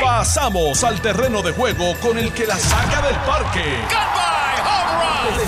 [0.00, 3.64] Pasamos al terreno de juego con el que la saca del parque.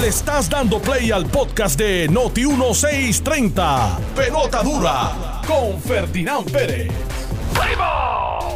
[0.01, 3.99] Le estás dando play al podcast de Noti 1630.
[4.17, 6.91] Pelota dura con Ferdinand Pérez.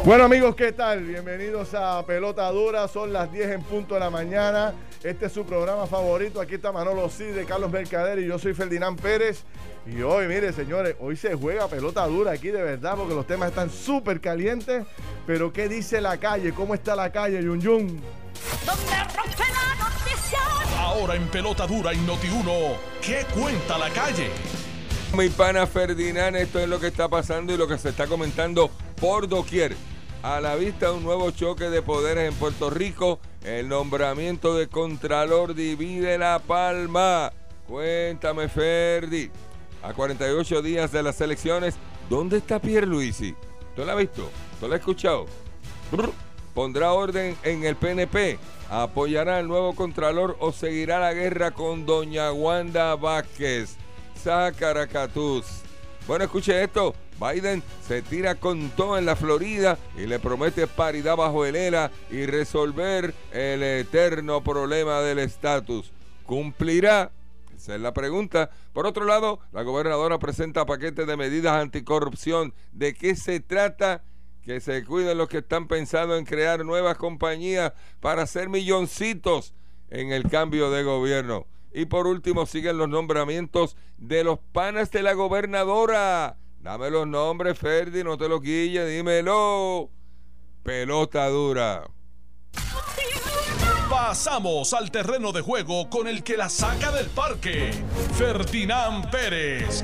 [0.07, 1.03] Bueno amigos, ¿qué tal?
[1.03, 4.73] Bienvenidos a Pelota Dura, son las 10 en punto de la mañana.
[5.03, 6.39] Este es su programa favorito.
[6.39, 9.43] Aquí está Manolo Cid de Carlos Mercader y yo soy Ferdinand Pérez.
[9.85, 13.49] Y hoy, mire señores, hoy se juega pelota dura aquí de verdad porque los temas
[13.49, 14.85] están súper calientes.
[15.25, 16.53] Pero ¿qué dice la calle?
[16.53, 18.01] ¿Cómo está la calle, Yun Yun?
[20.77, 22.51] Ahora en Pelota Dura y Noti 1,
[23.01, 24.29] ¿qué cuenta la calle?
[25.17, 28.71] Mi pana Ferdinand, esto es lo que está pasando y lo que se está comentando
[29.01, 29.75] por doquier.
[30.23, 34.67] A la vista de un nuevo choque de poderes en Puerto Rico, el nombramiento de
[34.67, 37.31] Contralor divide la palma.
[37.67, 39.29] Cuéntame, Ferdi.
[39.83, 41.75] A 48 días de las elecciones,
[42.09, 43.35] ¿dónde está Pierre Luisi?
[43.75, 44.29] ¿Tú lo has visto?
[44.59, 45.27] ¿Tú lo has escuchado?
[46.53, 48.39] ¿Pondrá orden en el PNP?
[48.69, 53.77] ¿Apoyará al nuevo Contralor o seguirá la guerra con Doña Wanda Vázquez?
[54.17, 55.66] Zacaracatus.
[56.07, 56.95] Bueno, escuche esto.
[57.19, 61.91] Biden se tira con todo en la Florida y le promete paridad bajo el ELA
[62.09, 65.91] y resolver el eterno problema del estatus.
[66.25, 67.11] ¿Cumplirá?
[67.53, 68.51] Esa es la pregunta.
[68.71, 72.53] Por otro lado, la gobernadora presenta paquete de medidas anticorrupción.
[72.71, 74.05] ¿De qué se trata?
[74.43, 79.53] Que se cuiden los que están pensando en crear nuevas compañías para hacer milloncitos
[79.89, 81.47] en el cambio de gobierno.
[81.77, 86.39] Y por último, siguen los nombramientos de los panas de la gobernadora.
[86.59, 89.91] Dame los nombres, Ferdi, no te lo quilles, dímelo.
[90.63, 91.83] Pelota dura.
[93.91, 97.69] Pasamos al terreno de juego con el que la saca del parque.
[98.13, 99.83] Ferdinand Pérez.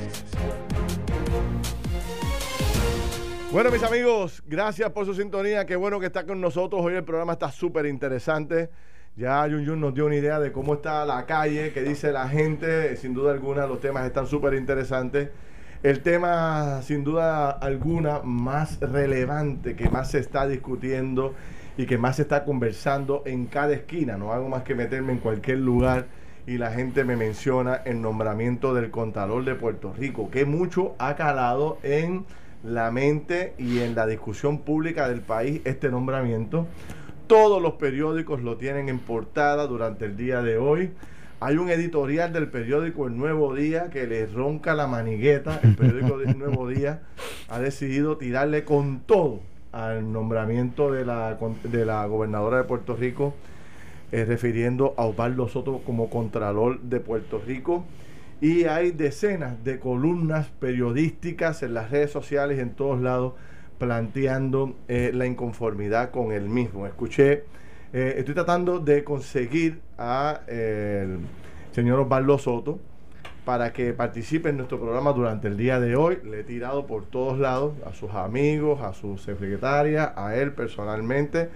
[3.52, 5.64] Bueno, mis amigos, gracias por su sintonía.
[5.64, 6.84] Qué bueno que está con nosotros.
[6.84, 8.68] Hoy el programa está súper interesante.
[9.16, 12.28] Ya Yun Yun nos dio una idea de cómo está la calle, qué dice la
[12.28, 12.96] gente.
[12.96, 15.28] Sin duda alguna, los temas están súper interesantes.
[15.84, 21.32] El tema, sin duda alguna, más relevante, que más se está discutiendo
[21.76, 24.16] y que más se está conversando en cada esquina.
[24.16, 26.06] No hago más que meterme en cualquier lugar
[26.44, 31.14] y la gente me menciona el nombramiento del Contralor de Puerto Rico, que mucho ha
[31.14, 32.24] calado en
[32.64, 36.66] la mente y en la discusión pública del país este nombramiento.
[37.26, 40.90] Todos los periódicos lo tienen en portada durante el día de hoy.
[41.40, 45.58] Hay un editorial del periódico El Nuevo Día que le ronca la manigueta.
[45.62, 47.00] El periódico del Nuevo Día
[47.48, 49.40] ha decidido tirarle con todo
[49.72, 53.34] al nombramiento de la, de la gobernadora de Puerto Rico,
[54.12, 57.86] eh, refiriendo a Osvaldo Soto como Contralor de Puerto Rico.
[58.42, 63.32] Y hay decenas de columnas periodísticas en las redes sociales, en todos lados,
[63.84, 66.86] planteando eh, la inconformidad con el mismo.
[66.86, 67.44] Escuché,
[67.92, 71.18] eh, estoy tratando de conseguir a el
[71.72, 72.78] señor Osvaldo Soto
[73.44, 76.18] para que participe en nuestro programa durante el día de hoy.
[76.24, 81.50] Le he tirado por todos lados a sus amigos, a su secretaria, a él personalmente,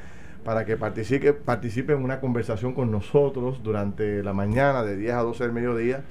[0.44, 5.22] para que participe, participe en una conversación con nosotros durante la mañana de 10 a
[5.22, 6.02] 12 del mediodía.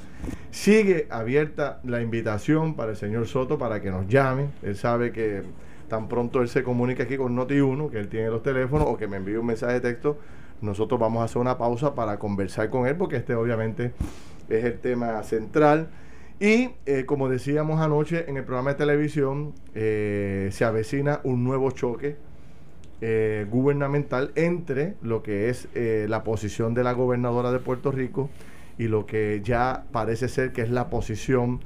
[0.50, 4.48] Sigue abierta la invitación para el señor Soto para que nos llame.
[4.64, 5.44] Él sabe que
[5.88, 9.08] tan pronto él se comunica aquí con Noti1, que él tiene los teléfonos, o que
[9.08, 10.18] me envíe un mensaje de texto,
[10.62, 13.94] nosotros vamos a hacer una pausa para conversar con él, porque este obviamente
[14.50, 15.90] es el tema central.
[16.40, 21.72] Y eh, como decíamos anoche en el programa de televisión, eh, se avecina un nuevo
[21.72, 22.16] choque
[23.02, 28.30] eh, gubernamental entre lo que es la posición de la gobernadora de Puerto Rico
[28.78, 31.60] y lo que ya parece ser que es la posición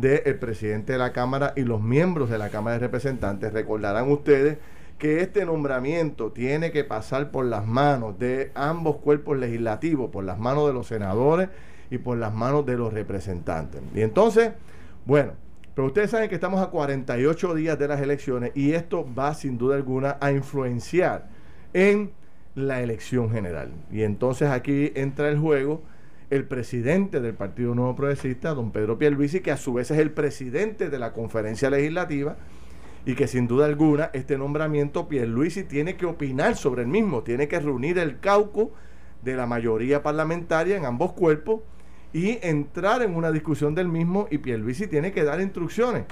[0.00, 3.52] del presidente de la Cámara y los miembros de la Cámara de Representantes.
[3.52, 4.58] Recordarán ustedes
[4.98, 10.38] que este nombramiento tiene que pasar por las manos de ambos cuerpos legislativos, por las
[10.38, 11.48] manos de los senadores
[11.90, 13.82] y por las manos de los representantes.
[13.94, 14.52] Y entonces,
[15.04, 15.32] bueno,
[15.74, 19.58] pero ustedes saben que estamos a 48 días de las elecciones y esto va sin
[19.58, 21.28] duda alguna a influenciar
[21.74, 22.12] en
[22.54, 23.72] la elección general.
[23.90, 25.82] Y entonces aquí entra el juego
[26.32, 30.12] el presidente del Partido Nuevo Progresista, don Pedro Pierluisi, que a su vez es el
[30.12, 32.38] presidente de la conferencia legislativa
[33.04, 37.48] y que sin duda alguna este nombramiento Pierluisi tiene que opinar sobre el mismo, tiene
[37.48, 38.72] que reunir el cauco
[39.20, 41.60] de la mayoría parlamentaria en ambos cuerpos
[42.14, 46.04] y entrar en una discusión del mismo y Pierluisi tiene que dar instrucciones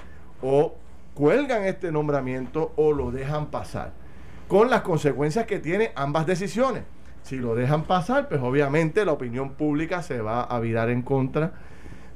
[0.43, 0.75] o
[1.15, 3.95] cuelgan este nombramiento o lo dejan pasar
[4.49, 6.83] con las consecuencias que tiene ambas decisiones.
[7.23, 11.53] Si lo dejan pasar, pues obviamente la opinión pública se va a virar en contra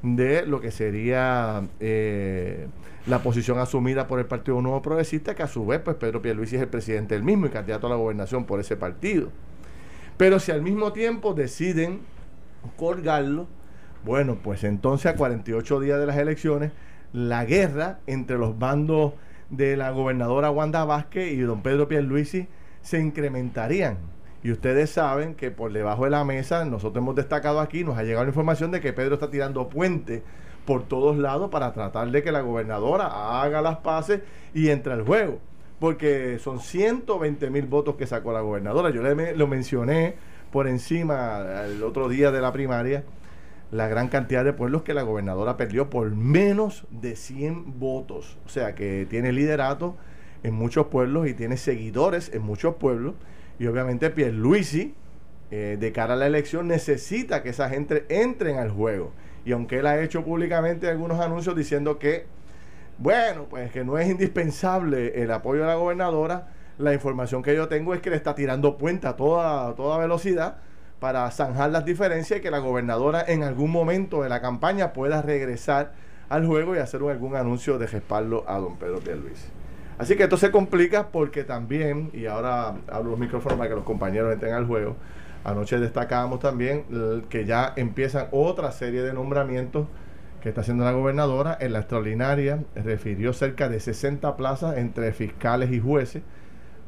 [0.02, 2.68] de lo que sería eh,
[3.06, 6.56] la posición asumida por el Partido Nuevo Progresista, que a su vez, pues Pedro Pierluisi
[6.56, 9.30] es el presidente del mismo y candidato a la gobernación por ese partido.
[10.16, 12.00] Pero si al mismo tiempo deciden
[12.76, 13.46] colgarlo,
[14.04, 16.72] bueno, pues entonces a 48 días de las elecciones,
[17.12, 19.14] la guerra entre los bandos
[19.50, 22.48] de la gobernadora Wanda Vázquez y don Pedro Pierluisi
[22.82, 24.13] se incrementarían.
[24.44, 28.02] Y ustedes saben que por debajo de la mesa, nosotros hemos destacado aquí, nos ha
[28.02, 30.22] llegado la información de que Pedro está tirando puente
[30.66, 34.20] por todos lados para tratar de que la gobernadora haga las paces
[34.52, 35.38] y entre al juego.
[35.80, 38.90] Porque son 120 mil votos que sacó la gobernadora.
[38.90, 40.14] Yo le, lo mencioné
[40.52, 43.02] por encima el otro día de la primaria,
[43.70, 48.36] la gran cantidad de pueblos que la gobernadora perdió por menos de 100 votos.
[48.44, 49.96] O sea que tiene liderato
[50.42, 53.14] en muchos pueblos y tiene seguidores en muchos pueblos
[53.58, 54.94] y obviamente Pierluisi,
[55.50, 59.12] eh, de cara a la elección, necesita que esa gente entre al juego.
[59.44, 62.26] Y aunque él ha hecho públicamente algunos anuncios diciendo que,
[62.98, 66.48] bueno, pues que no es indispensable el apoyo de la gobernadora,
[66.78, 70.56] la información que yo tengo es que le está tirando puente a toda, toda velocidad
[70.98, 75.22] para zanjar las diferencias y que la gobernadora en algún momento de la campaña pueda
[75.22, 75.92] regresar
[76.28, 79.63] al juego y hacer algún anuncio de respaldo a don Pedro Pierluisi.
[79.98, 83.84] Así que esto se complica porque también, y ahora abro los micrófonos para que los
[83.84, 84.96] compañeros entren al juego,
[85.44, 86.84] anoche destacábamos también
[87.28, 89.86] que ya empiezan otra serie de nombramientos
[90.42, 91.56] que está haciendo la gobernadora.
[91.60, 96.22] En la extraordinaria refirió cerca de 60 plazas entre fiscales y jueces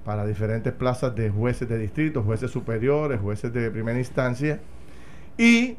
[0.05, 4.61] para diferentes plazas de jueces de distrito, jueces superiores, jueces de primera instancia.
[5.39, 5.77] Y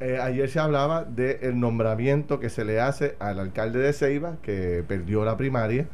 [0.00, 4.84] eh, ayer se hablaba del nombramiento que se le hace al alcalde de Ceiba, que
[4.86, 5.86] perdió la primaria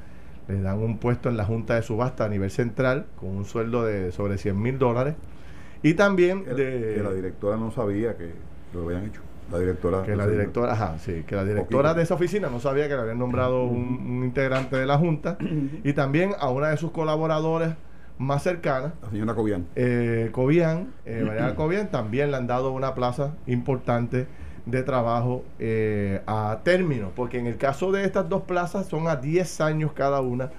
[0.51, 3.85] le dan un puesto en la Junta de Subasta a nivel central con un sueldo
[3.85, 5.15] de sobre 100 mil dólares.
[5.83, 6.95] Y también de...
[6.97, 8.33] Que la directora no sabía que
[8.75, 9.23] lo habían hecho.
[9.51, 10.03] La directora...
[10.03, 13.01] Que la directora, ajá, sí, que la directora de esa oficina no sabía que le
[13.01, 15.39] habían nombrado un, integrante de la Junta.
[15.83, 17.75] y también a una de sus colaboradores
[18.19, 18.93] más cercanas.
[19.03, 19.67] La señora Cobian.
[19.77, 24.27] Eh, Cobian, eh, María Cobian, también le han dado una plaza importante
[24.67, 29.17] de trabajo eh, a término, porque en el caso de estas dos plazas son a
[29.17, 30.51] 10 años cada una,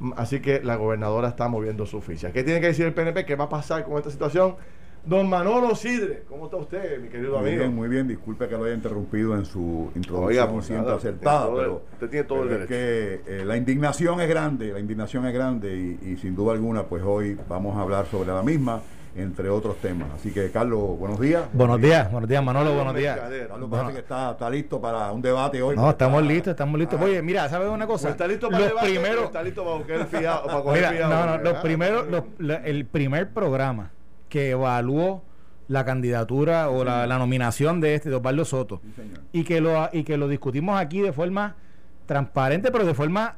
[0.00, 2.32] mm, así que la gobernadora está moviendo su ficha.
[2.32, 3.24] ¿Qué tiene que decir el PNP?
[3.24, 4.56] ¿Qué va a pasar con esta situación?
[5.04, 7.58] Don Manolo Sidre, ¿cómo está usted, mi querido muy amigo?
[7.64, 11.82] Bien, muy bien, disculpe que lo haya interrumpido en su introducción pues siempre acertada, pero
[11.92, 12.68] usted tiene todo el derecho.
[12.68, 16.84] que eh, la indignación es grande, la indignación es grande y, y sin duda alguna,
[16.84, 18.80] pues hoy vamos a hablar sobre la misma
[19.14, 20.08] entre otros temas.
[20.14, 21.44] Así que, Carlos, buenos días.
[21.52, 23.18] Buenos días, buenos días, Manolo, buenos días.
[23.48, 25.76] Carlos parece que está, está, listo para un debate hoy.
[25.76, 27.00] No, estamos listos, estamos listos.
[27.00, 28.10] Oye, mira, ¿sabes una cosa?
[28.10, 31.38] está listo para los primeros, está listo para coger fiado, para coger mira, No, no,
[31.38, 32.06] los primeros,
[32.38, 33.90] los, el primer programa
[34.28, 35.22] que evaluó
[35.68, 38.82] la candidatura o la, la, nominación de este de Osvaldo Soto
[39.32, 41.56] y que lo y que lo discutimos aquí de forma
[42.06, 43.36] transparente pero de forma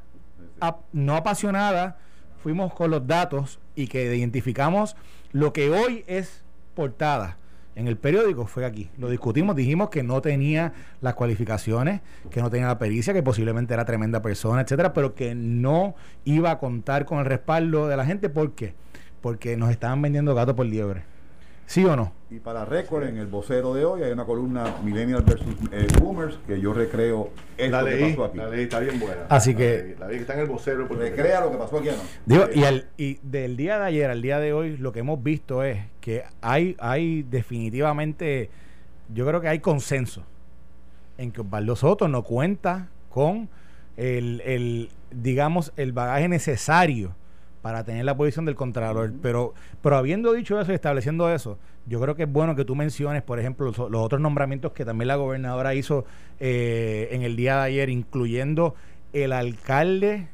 [0.93, 1.99] no apasionada
[2.43, 4.97] fuimos con los datos y que identificamos
[5.33, 6.43] lo que hoy es
[6.75, 7.39] portada
[7.77, 8.91] en el periódico fue aquí.
[8.99, 13.75] Lo discutimos, dijimos que no tenía las cualificaciones, que no tenía la pericia, que posiblemente
[13.75, 15.95] era tremenda persona, etcétera, pero que no
[16.25, 18.29] iba a contar con el respaldo de la gente.
[18.29, 18.75] ¿Por qué?
[19.21, 21.03] Porque nos estaban vendiendo gato por liebre.
[21.67, 22.13] ¿Sí o no?
[22.31, 26.37] Y para récord, en el vocero de hoy hay una columna Millennial versus eh, Boomers
[26.47, 28.39] que yo recreo esto la ley, que pasó aquí.
[28.39, 29.27] La ley está bien buena.
[29.29, 29.95] Así que.
[29.99, 30.89] La ley, que está en el vocero.
[30.89, 31.91] Recrea lo que pasó aquí
[32.27, 35.23] Digo, y, al, y del día de ayer al día de hoy, lo que hemos
[35.23, 38.51] visto es que hay, hay definitivamente.
[39.13, 40.25] Yo creo que hay consenso
[41.19, 43.49] en que Osvaldo Soto no cuenta con
[43.97, 47.15] el, el digamos, el bagaje necesario
[47.65, 49.15] para tener la posición del Contralor.
[49.23, 52.75] pero, pero habiendo dicho eso y estableciendo eso, yo creo que es bueno que tú
[52.75, 56.05] menciones, por ejemplo, los, otros nombramientos que también la gobernadora hizo
[56.41, 58.75] eh, en el día de ayer, incluyendo
[59.15, 60.29] el alcalde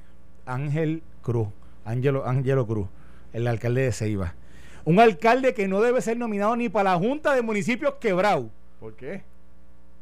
[0.44, 1.46] Ángel Cruz,
[1.84, 2.88] Ángelo, Ángelo Cruz,
[3.32, 4.34] el alcalde de Ceiba.
[4.84, 8.50] Un alcalde que no debe ser nominado ni para la Junta de Municipios Quebrau.
[8.80, 9.22] ¿Por qué?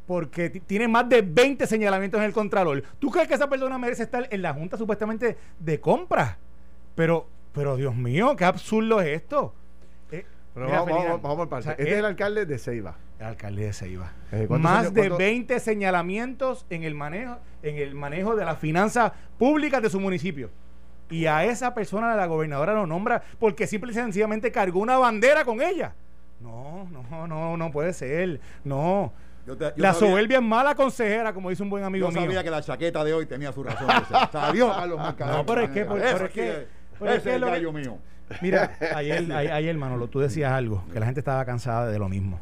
[0.07, 2.81] porque tiene más de 20 señalamientos en el Contralor.
[2.97, 6.35] ¿Tú crees que esa persona merece estar en la Junta supuestamente de compras?
[6.99, 9.53] Pero, pero Dios mío, qué absurdo es esto.
[10.11, 12.97] Eh, vamos, vamos, por este es el alcalde de Ceiba.
[13.17, 14.11] El alcalde de Ceiba.
[14.33, 19.81] Eh, Más de 20 señalamientos en el manejo, en el manejo de las finanzas públicas
[19.81, 20.49] de su municipio.
[21.09, 25.45] Y a esa persona la gobernadora lo nombra porque simple y sencillamente cargó una bandera
[25.45, 25.95] con ella.
[26.41, 28.41] No, no, no, no puede ser.
[28.65, 29.13] No.
[29.77, 32.17] la soberbia es mala consejera, como dice un buen amigo mío.
[32.17, 33.87] Yo sabía que la chaqueta de hoy tenía su razón.
[34.33, 37.97] No, pero es que, pero es que es el gallo mío.
[38.41, 42.39] Mira, ayer, ayer, Manolo, tú decías algo, que la gente estaba cansada de lo mismo.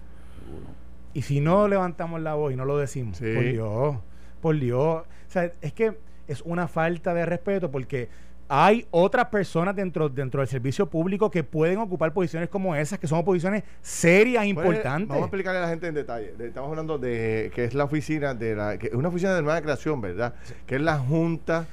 [1.13, 3.33] Y si no levantamos la voz y no lo decimos, Sí.
[3.33, 3.95] por Dios,
[4.41, 5.03] por Dios.
[5.03, 5.97] O sea, es que
[6.27, 8.09] es una falta de respeto porque
[8.49, 13.07] hay otras personas dentro, dentro del servicio público que pueden ocupar posiciones como esas, que
[13.07, 15.07] son posiciones serias, Pues, importantes.
[15.09, 16.33] Vamos a explicarle a la gente en detalle.
[16.37, 19.41] De- Estamos hablando de que es la oficina de la que es una oficina de
[19.41, 20.33] nueva creación, ¿verdad?
[20.65, 21.65] Que es la Junta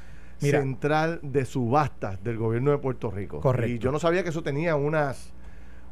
[0.44, 0.60] Mira.
[0.60, 3.40] Central de Subastas del Gobierno de Puerto Rico.
[3.40, 3.72] Correcto.
[3.74, 5.32] Y yo no sabía que eso tenía unas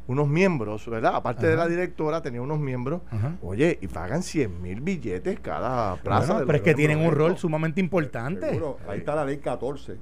[0.07, 1.15] unos miembros, ¿verdad?
[1.15, 3.01] Aparte de la directora, tenía unos miembros.
[3.09, 3.37] Ajá.
[3.41, 6.33] Oye, y pagan 100 mil billetes cada plaza.
[6.33, 8.49] Bueno, pero es que tienen un rol sumamente importante.
[8.49, 8.77] Seguro.
[8.87, 9.97] Ahí está la ley 14,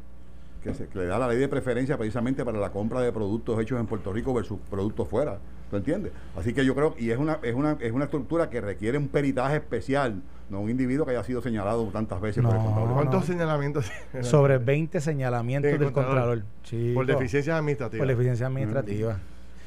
[0.64, 3.60] que, se, que le da la ley de preferencia precisamente para la compra de productos
[3.60, 5.40] hechos en Puerto Rico versus productos fuera.
[5.70, 6.12] ¿Tú entiendes?
[6.38, 9.08] Así que yo creo, y es una, es una, es una estructura que requiere un
[9.08, 12.66] peritaje especial, no un individuo que haya sido señalado tantas veces por el No.
[12.66, 12.94] contador.
[12.94, 13.26] ¿Cuántos no.
[13.28, 13.92] señalamientos?
[14.22, 16.20] Sobre 20 señalamientos Del del Contralor.
[16.40, 16.46] Contralor.
[16.64, 18.00] Chico, por deficiencias administrativas.
[18.06, 19.18] Por deficiencia administrativa.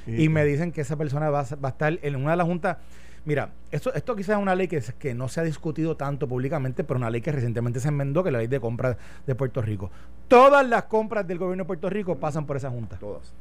[0.07, 2.37] Y, Y- me dicen que esa persona va, a- va a estar en una de
[2.37, 2.77] las juntas.
[3.25, 6.85] Mira, esto, esto quizás es una ley que, que no se ha discutido tanto públicamente,
[6.85, 9.63] pero una ley que recientemente se enmendó, que es la ley de compras de Puerto
[9.63, 9.91] Rico.
[10.29, 12.97] Todas las compras del gobierno de Puerto Rico pasan por esa junta.
[12.99, 13.33] Todas.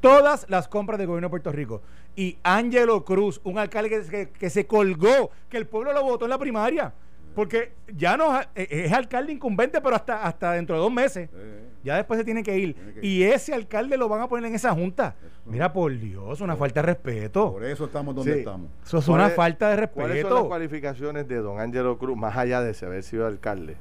[0.00, 1.82] Todas las compras del gobierno de Puerto Rico.
[2.16, 6.24] Y Ángelo Cruz, un alcalde que, que- que se colgó, que el pueblo lo votó
[6.24, 6.92] en la primaria.
[7.38, 11.28] Porque ya no es, es alcalde incumbente, pero hasta, hasta dentro de dos meses.
[11.32, 12.74] Eh, Ya después se tiene que ir.
[12.74, 15.14] Tiene que Y ese alcalde lo van a poner en esa junta.
[15.46, 17.52] Mira, por Dios, una falta de respeto.
[17.52, 18.38] por eso estamos donde Sí.
[18.40, 18.68] estamos.
[18.84, 20.48] Eso es ¿Cuál una es- falta de ¿Cuáles son las respeto.
[20.48, 23.76] cualificaciones de don Ángelo Cruz, más allá de haber sido alcalde,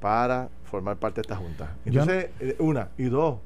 [0.00, 1.76] para formar parte de esta junta?
[1.84, 2.88] Entonces, eh, una.
[2.96, 3.38] Y dos,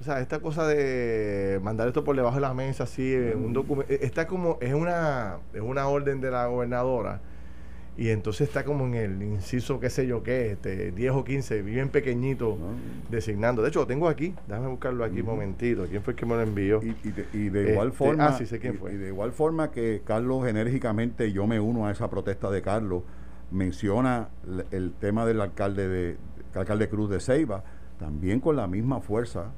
[0.00, 3.52] o sea, esta cosa de mandar esto por debajo de la mesa, así, en un
[3.52, 7.20] documento, está como, es una, es una orden de la gobernadora.
[7.96, 11.62] Y entonces está como en el inciso, qué sé yo qué, este, 10 o 15,
[11.62, 12.66] bien pequeñito, ¿no?
[13.08, 13.62] designando.
[13.62, 15.86] De hecho, lo tengo aquí, déjame buscarlo aquí un momentito.
[15.88, 16.80] ¿Quién fue el que me lo envió?
[16.82, 18.92] Y, y de, y de igual Este, forma, ah, sí sé quién y- fue.
[18.94, 23.04] y de igual forma que Carlos enérgicamente, yo me uno a esa protesta de Carlos,
[23.52, 26.16] menciona l- el tema del alcalde de
[26.54, 27.62] alcalde Cruz de Ceiba,
[27.98, 29.52] también con la misma fuerza.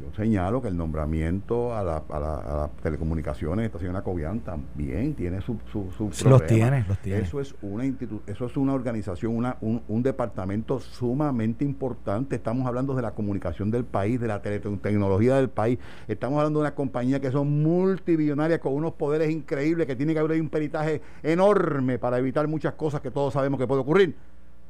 [0.00, 5.14] Yo señalo que el nombramiento a la, a la, a las telecomunicaciones, estación Acobian, también
[5.14, 7.20] tiene su, su, su Sí, los tiene, los tiene.
[7.22, 12.36] Eso es una institu- eso es una organización, una, un, un departamento sumamente importante.
[12.36, 15.80] Estamos hablando de la comunicación del país, de la teletecnología del país.
[16.06, 20.20] Estamos hablando de una compañía que son multibillonarias con unos poderes increíbles, que tiene que
[20.20, 24.14] haber un peritaje enorme para evitar muchas cosas que todos sabemos que puede ocurrir.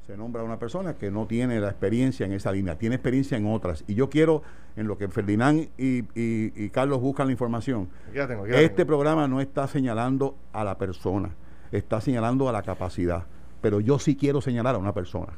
[0.09, 3.37] Se nombra a una persona que no tiene la experiencia en esa línea, tiene experiencia
[3.37, 3.85] en otras.
[3.87, 4.43] Y yo quiero,
[4.75, 7.91] en lo que Ferdinand y, y- y Carlos buscan la información,
[8.27, 8.87] tengo, este tengo.
[8.87, 11.35] programa no está señalando a la persona,
[11.73, 13.27] está señalando a la capacidad.
[13.61, 15.35] Pero yo sí quiero señalar a una persona.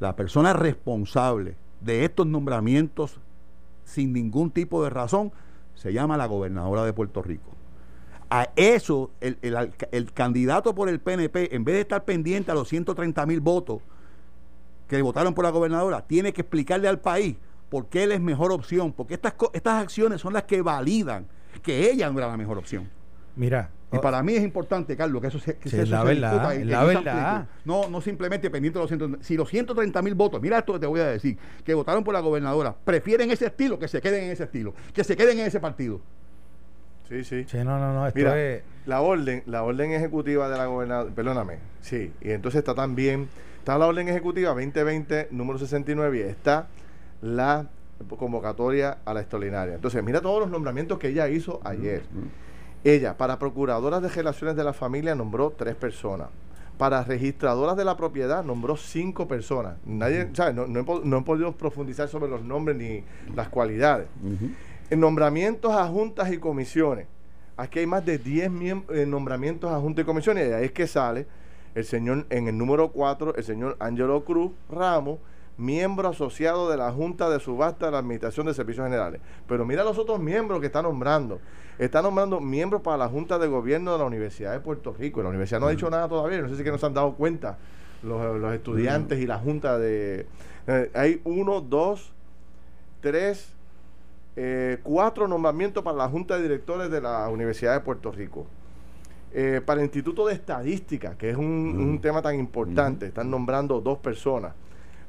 [0.00, 3.20] La persona responsable de estos nombramientos
[3.84, 5.30] sin ningún tipo de razón
[5.76, 7.52] se llama la gobernadora de Puerto Rico.
[8.30, 12.54] A eso, el, el el candidato por el PNP, en vez de estar pendiente a
[12.54, 13.80] los 130 mil votos
[14.96, 17.36] que votaron por la gobernadora, tiene que explicarle al país
[17.68, 21.26] por qué él es mejor opción, porque estas, estas acciones son las que validan
[21.62, 22.90] que ella no era la mejor opción.
[23.34, 26.00] Mira, Y oh, para mí es importante, Carlos, que eso se, que Sí, eso la
[26.02, 27.48] se verdad, y la verdad.
[27.64, 29.24] No, no simplemente pendiente de los 130.
[29.24, 32.12] Si los 130 mil votos, mira esto que te voy a decir, que votaron por
[32.12, 35.46] la gobernadora, prefieren ese estilo, que se queden en ese estilo, que se queden en
[35.46, 36.00] ese partido.
[37.12, 37.44] Sí, sí.
[37.46, 38.62] sí, no, no, no, esto Mira, es...
[38.86, 43.28] la orden, la orden ejecutiva de la gobernadora, perdóname, sí, y entonces está también,
[43.58, 46.68] está la orden ejecutiva 2020, número 69, y está
[47.20, 47.66] la
[48.18, 49.74] convocatoria a la extraordinaria.
[49.74, 52.02] Entonces, mira todos los nombramientos que ella hizo ayer.
[52.82, 56.28] Ella, para procuradoras de relaciones de la familia, nombró tres personas.
[56.78, 59.76] Para registradoras de la propiedad, nombró cinco personas.
[59.84, 60.54] Nadie, ¿sabes?
[60.54, 63.04] No, no he, no he podido profundizar sobre los nombres ni
[63.36, 64.08] las cualidades.
[64.90, 67.06] En nombramientos a juntas y comisiones.
[67.56, 70.48] Aquí hay más de 10 miem- eh, nombramientos a juntas y comisiones.
[70.48, 71.26] Y ahí es que sale
[71.74, 75.18] el señor, en el número 4, el señor Angelo Cruz Ramos,
[75.56, 79.20] miembro asociado de la Junta de Subasta de la Administración de Servicios Generales.
[79.46, 81.40] Pero mira los otros miembros que está nombrando.
[81.78, 85.22] Está nombrando miembros para la Junta de Gobierno de la Universidad de Puerto Rico.
[85.22, 86.40] La universidad no ha dicho nada todavía.
[86.42, 87.58] No sé si que no se han dado cuenta
[88.02, 90.26] los, los estudiantes y la Junta de...
[90.66, 92.12] eh, hay uno, dos,
[93.00, 93.54] tres,
[94.36, 98.46] eh, cuatro nombramientos para la Junta de Directores de la Universidad de Puerto Rico.
[99.34, 103.80] Eh, para el Instituto de Estadística, que es un, un tema tan importante, están nombrando
[103.80, 104.52] dos personas.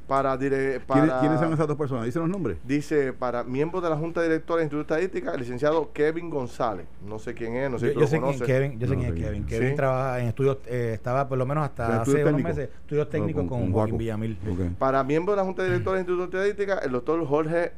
[0.08, 2.04] Para, dire- ¿Quiénes, para quiénes son esas dos personas?
[2.06, 2.58] ¿Dicen los nombres?
[2.66, 6.86] Dice, para miembros de la Junta Directora del Instituto de Estadística, el licenciado Kevin González.
[7.08, 8.48] No sé quién es, no sé Yo, si yo lo sé quién.
[8.48, 9.24] Kevin, yo sé No, quién es.
[9.24, 9.46] Kevin.
[9.46, 9.76] Kevin Sí.
[9.78, 12.58] trabaja en estudios, eh, estaba por lo menos hasta ¿En hace estudios unos técnicos?
[12.58, 13.98] meses, estudios técnicos con, Joaquín Juaco.
[13.98, 14.38] Villamil.
[14.78, 17.72] Para miembros de la Junta Directora del Instituto de Estadística, el doctor Jorge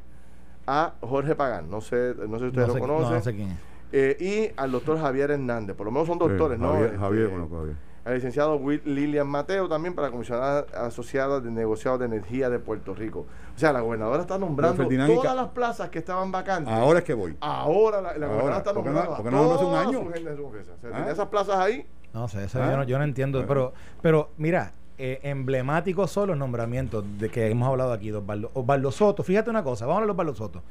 [0.68, 0.94] A.
[1.02, 1.70] Jorge Pagán.
[1.70, 3.16] No sé, no sé si ustedes No sé, lo no, conocen.
[3.18, 3.58] no sé quién es.
[3.92, 5.76] eh, y al doctor Javier Hernández.
[5.76, 6.70] Por lo menos son doctores, Sí, ¿no?
[6.70, 7.76] Javier, Este, Javier, conozco a Javier.
[8.06, 12.60] al licenciado Will Lilian Mateo también para la comisionada asociada de negociados de energía de
[12.60, 13.26] Puerto Rico.
[13.56, 16.74] O sea, la gobernadora está nombrando todas las plazas que estaban vacantes.
[16.74, 17.38] Ahora es que voy.
[17.42, 19.76] Ahora la, la Ahora, gobernadora está ¿por qué no- nombrando por qué no hace un
[19.76, 20.00] año?
[20.04, 20.72] su gente de su confianza.
[20.74, 20.94] O sea, ¿Ah?
[20.98, 21.88] tenía esas plazas ahí.
[22.14, 22.70] No sé, eso ¿Ah?
[22.72, 23.40] yo, no, yo no entiendo.
[23.40, 23.48] Bueno.
[23.48, 28.52] Pero, pero mira, eh, emblemáticos son los nombramientos de que hemos hablado aquí de Osvaldo,
[28.54, 29.24] Osvaldo Soto.
[29.24, 30.64] Fíjate una cosa, vamos a hablar de Osvaldo Soto.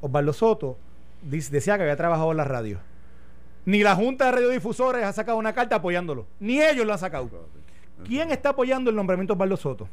[0.00, 0.76] Osvaldo Soto
[1.22, 2.78] dice- decía que había trabajado en la radio.
[3.66, 6.26] Ni la Junta de Radiodifusores ha sacado una carta apoyándolo.
[6.40, 7.28] Ni ellos lo han sacado.
[8.06, 9.88] ¿Quién está apoyando el nombramiento de Osvaldo Soto?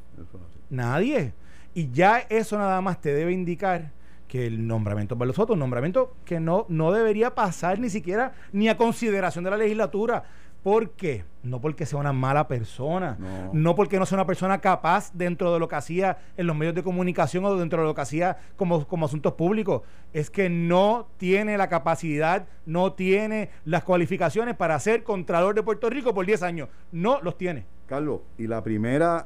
[0.70, 1.34] Nadie.
[1.74, 3.92] Y ya eso nada más te debe indicar
[4.28, 8.34] que el nombramiento de Osvaldo Soto, un nombramiento que no, no debería pasar ni siquiera
[8.54, 10.24] ni a consideración de la legislatura.
[10.68, 11.24] ¿Por qué?
[11.44, 13.52] No porque sea una mala persona, No.
[13.54, 16.76] no, porque no sea una persona capaz dentro de lo que hacía en los medios
[16.76, 19.84] de comunicación o dentro de lo que hacía como, como asuntos públicos.
[20.12, 25.90] Es que no tiene la capacidad, no tiene las cualificaciones para ser Contralor de Puerto
[25.90, 26.68] Rico por 10 años.
[26.92, 27.66] No los tiene.
[27.86, 29.26] Carlos, y la primera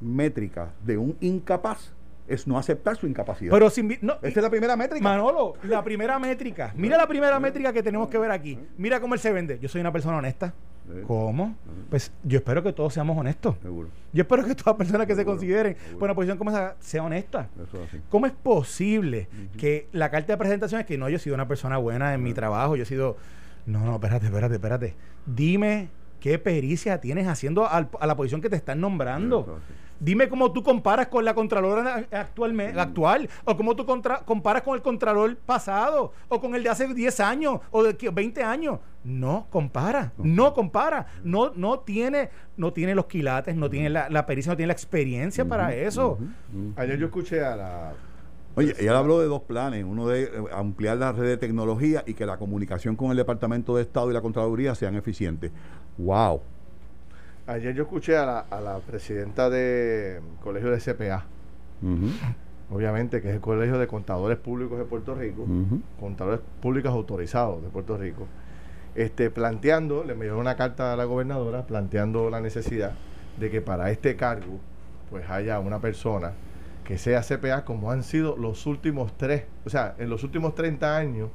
[0.00, 1.92] métrica de un incapaz
[2.28, 3.52] es no aceptar su incapacidad.
[3.52, 5.02] Pero sin, no, Esa es la primera métrica.
[5.02, 6.72] Manolo, la primera métrica.
[6.76, 8.58] Mira la primera métrica que tenemos que ver aquí.
[8.76, 9.58] Mira cómo él se vende.
[9.58, 10.54] Yo soy una persona honesta.
[10.88, 11.02] Sí.
[11.06, 11.54] ¿Cómo?
[11.90, 13.56] Pues yo espero que todos seamos honestos.
[13.62, 13.88] Seguro.
[14.12, 15.98] Yo espero que todas personas que se consideren seguro.
[15.98, 17.48] por una posición como esa sea honesta.
[17.62, 18.00] Eso es así.
[18.08, 19.28] ¿Cómo es posible
[19.58, 22.22] que la carta de presentación es que no, yo he sido una persona buena en
[22.22, 23.16] mi trabajo, yo he sido...
[23.66, 24.94] No, no, espérate, espérate, espérate.
[25.26, 29.60] Dime qué pericia tienes haciendo al- a la posición que te están nombrando.
[30.00, 34.76] Dime cómo tú comparas con la Contralora actualmente, actual, o cómo tú contra- comparas con
[34.76, 38.78] el Contralor pasado, o con el de hace 10 años, o de que- 20 años.
[39.02, 41.06] No compara, no compara.
[41.24, 44.72] No, no, tiene, no tiene los quilates, no tiene la, la pericia, no tiene la
[44.74, 46.18] experiencia para eso.
[46.76, 47.92] Ayer yo escuché a la
[48.54, 52.14] Oye, ella habló de dos planes, uno de eh, ampliar la red de tecnología y
[52.14, 55.52] que la comunicación con el Departamento de Estado y la Contraloría sean eficientes.
[55.96, 56.40] ¡Wow!
[57.48, 61.24] ayer yo escuché a la, a la presidenta de colegio de CPA,
[62.70, 65.46] obviamente que es el colegio de contadores públicos de Puerto Rico,
[65.98, 68.26] contadores públicos autorizados de Puerto Rico,
[68.94, 72.92] este, planteando, le envió una carta a la gobernadora planteando la necesidad
[73.40, 74.58] de que para este cargo
[75.08, 76.32] pues haya una persona
[76.88, 80.96] que sea CPA como han sido los últimos tres, o sea, en los últimos 30
[80.96, 81.28] años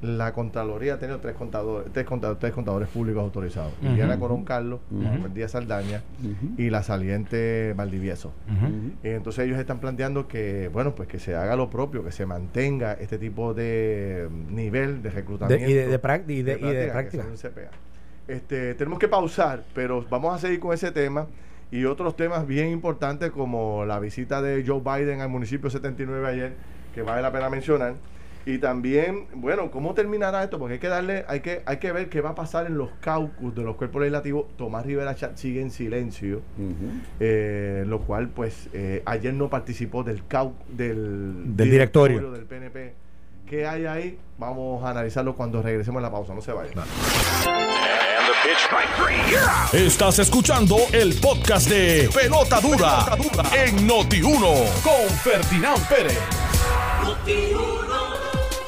[0.00, 3.74] la Contraloría ha tenido tres contadores, tres contadores, tres contadores públicos autorizados.
[3.82, 3.94] Ujú.
[3.94, 5.02] Diana Corón Carlos, Ujú.
[5.02, 6.00] Manuel Díaz Saldaña
[6.56, 8.32] y la saliente Valdivieso.
[9.02, 12.94] Entonces ellos están planteando que, bueno, pues que se haga lo propio, que se mantenga
[12.94, 15.68] este tipo de mm, nivel de De- reclutamiento.
[15.68, 15.82] y de,
[16.32, 17.24] y de- y práctica.
[17.24, 17.70] sea un CPA.
[18.26, 21.26] Este, tenemos que pausar, pero vamos a seguir con ese tema
[21.70, 26.52] y otros temas bien importantes como la visita de Joe Biden al municipio 79 ayer,
[26.94, 27.94] que vale la pena mencionar.
[28.46, 30.58] Y también, bueno, ¿cómo terminará esto?
[30.58, 32.88] Porque hay que darle, hay que, hay que ver qué va a pasar en los
[33.00, 34.46] caucus de los cuerpos legislativos.
[34.56, 36.40] Tomás Rivera Chat sigue en silencio
[37.20, 42.30] eh, lo cual pues eh, ayer no participó del cau del, Del directorio.
[42.30, 42.94] del PNP.
[43.46, 44.18] ¿Qué hay ahí?
[44.38, 46.34] Vamos a analizarlo cuando regresemos a la pausa.
[46.34, 46.74] No se vayan.
[49.72, 53.06] Estás escuchando el podcast de Pelota Dura,
[53.52, 56.18] en Noti1 con Ferdinand Pérez.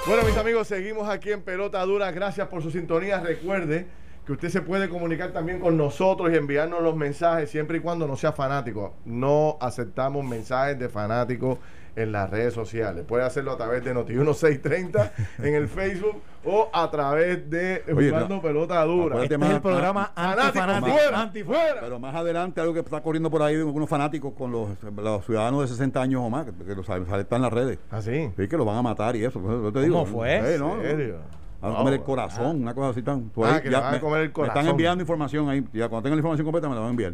[0.07, 2.11] Bueno, mis amigos, seguimos aquí en Pelota Dura.
[2.11, 3.21] Gracias por su sintonía.
[3.21, 3.87] Recuerde
[4.27, 8.07] que usted se puede comunicar también con nosotros y enviarnos los mensajes siempre y cuando
[8.07, 8.95] no sea fanático.
[9.05, 11.59] No aceptamos mensajes de fanáticos
[11.97, 13.05] en las redes sociales.
[13.07, 15.11] Puede hacerlo a través de Noti1630
[15.43, 19.23] en el Facebook o a través de Oye, Jugando no, Pelota Dura.
[19.23, 20.97] Este más- es el programa antifanático.
[20.97, 21.77] fuera, Antifuera.
[21.81, 25.25] Pero más adelante, algo que está corriendo por ahí de algunos fanáticos con los, los
[25.27, 27.79] ciudadanos de 60 años o más, que, que lo saben, sale- está en las redes.
[27.91, 28.31] ¿Ah, sí?
[28.37, 29.41] Sí, que los van a matar y eso.
[29.43, 30.55] Yo te digo, ¿Cómo fue?
[30.55, 31.17] Eh, no, ¿En serio?
[31.61, 32.05] Van a comer el bueno.
[32.07, 33.31] corazón, una cosa así tan.
[33.45, 34.57] Ah, que le van a me- comer el Me corazón.
[34.59, 35.63] están enviando información ahí.
[35.75, 37.13] Ya cuando tengan la información completa me la van a enviar.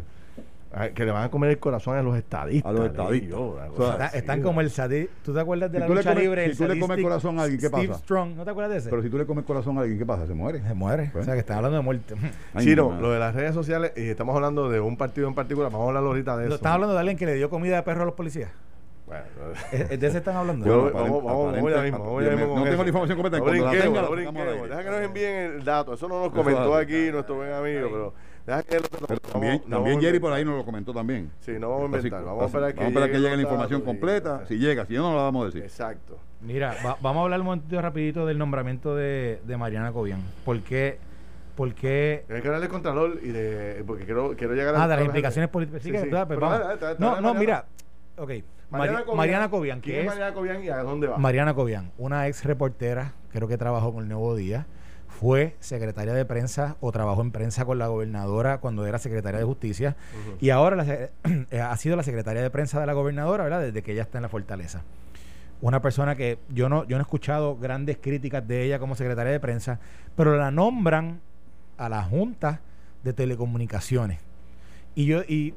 [0.73, 2.69] Ay, que le van a comer el corazón a los estadistas.
[2.69, 3.29] A los estadistas.
[3.29, 5.09] yo, una O cosa sea, Está- así, están como el sadí.
[5.23, 6.43] ¿Tú te acuerdas de Si la lucha comes- libre?
[6.45, 7.99] si el tú le comes corazón a alguien, ¿qué Steve pasa?
[8.01, 8.35] Strong.
[8.35, 8.89] ¿No te acuerdas de ese?
[8.89, 10.27] Pero si tú le comes corazón a alguien, ¿qué pasa?
[10.27, 10.61] ¿Se muere?
[10.61, 11.09] se muere.
[11.13, 11.23] Pues.
[11.23, 12.15] O sea, que están hablando de muerte.
[12.53, 15.71] Mi no, lo de las redes sociales, y estamos hablando de un partido en particular,
[15.71, 16.49] vamos a hablar ahorita de eso.
[16.49, 18.51] Lo están hablando de alguien que le dio comida de perro a los policías.
[19.05, 19.23] Bueno,
[19.71, 20.65] ¿Es- es ¿De ese están hablando?
[20.65, 23.45] Yo- Bueno, vamos, vamos, ya mismo, vamos ya mismo no tengo la información completa, No
[23.45, 24.69] brinquemos, no brinquemos.
[24.69, 25.93] Deja que nos envíen el dato.
[25.93, 28.13] Eso no nos comentó aquí nuestro buen amigo, pero
[28.47, 30.93] deja que lo- Pero no también, no también a Jerry por ahí nos lo comentó
[30.93, 31.29] también.
[31.41, 32.23] Sí, no vamos a inventar.
[32.23, 34.45] Vamos a esperar que, vamos a esperar que llegue la información completa.
[34.47, 35.61] Si llega, si no, no la vamos a decir.
[35.63, 36.17] Exacto.
[36.41, 40.21] Mira, va- vamos a hablar un momentito rapidito del nombramiento de, de Mariana Cobian.
[40.45, 40.97] ¿Por qué?
[41.55, 42.23] ¿Por qué?
[42.29, 43.83] Hay que hablar de Contralor y de.
[43.85, 45.81] Porque quiero, quiero llegar Ah, de las a implicaciones políticas.
[45.81, 46.61] Sí, Sí, Pero vamos.
[46.99, 47.65] No, no, mira.
[48.17, 48.31] Ok.
[48.69, 51.17] Mari- Mariana Cobian, ¿Quién es Mariana Cobian y a dónde va?
[51.17, 54.67] Mariana Cobian, una ex reportera, creo que trabajó con el Nuevo Día,
[55.19, 59.45] fue secretaria de prensa o trabajó en prensa con la gobernadora cuando era secretaria de
[59.45, 59.95] justicia
[60.39, 60.85] y ahora la
[61.51, 63.61] eh, ha sido la secretaria de prensa de la gobernadora, ¿verdad?
[63.61, 64.83] Desde que ella está en la fortaleza.
[65.59, 69.31] Una persona que yo no, yo no he escuchado grandes críticas de ella como secretaria
[69.31, 69.79] de prensa,
[70.15, 71.19] pero la nombran
[71.79, 72.61] a la Junta
[73.03, 74.19] de Telecomunicaciones.
[74.93, 75.55] Y yo, y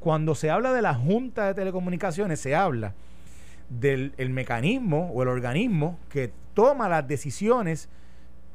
[0.00, 2.92] cuando se habla de la Junta de Telecomunicaciones, se habla
[3.68, 7.88] del el mecanismo o el organismo que toma las decisiones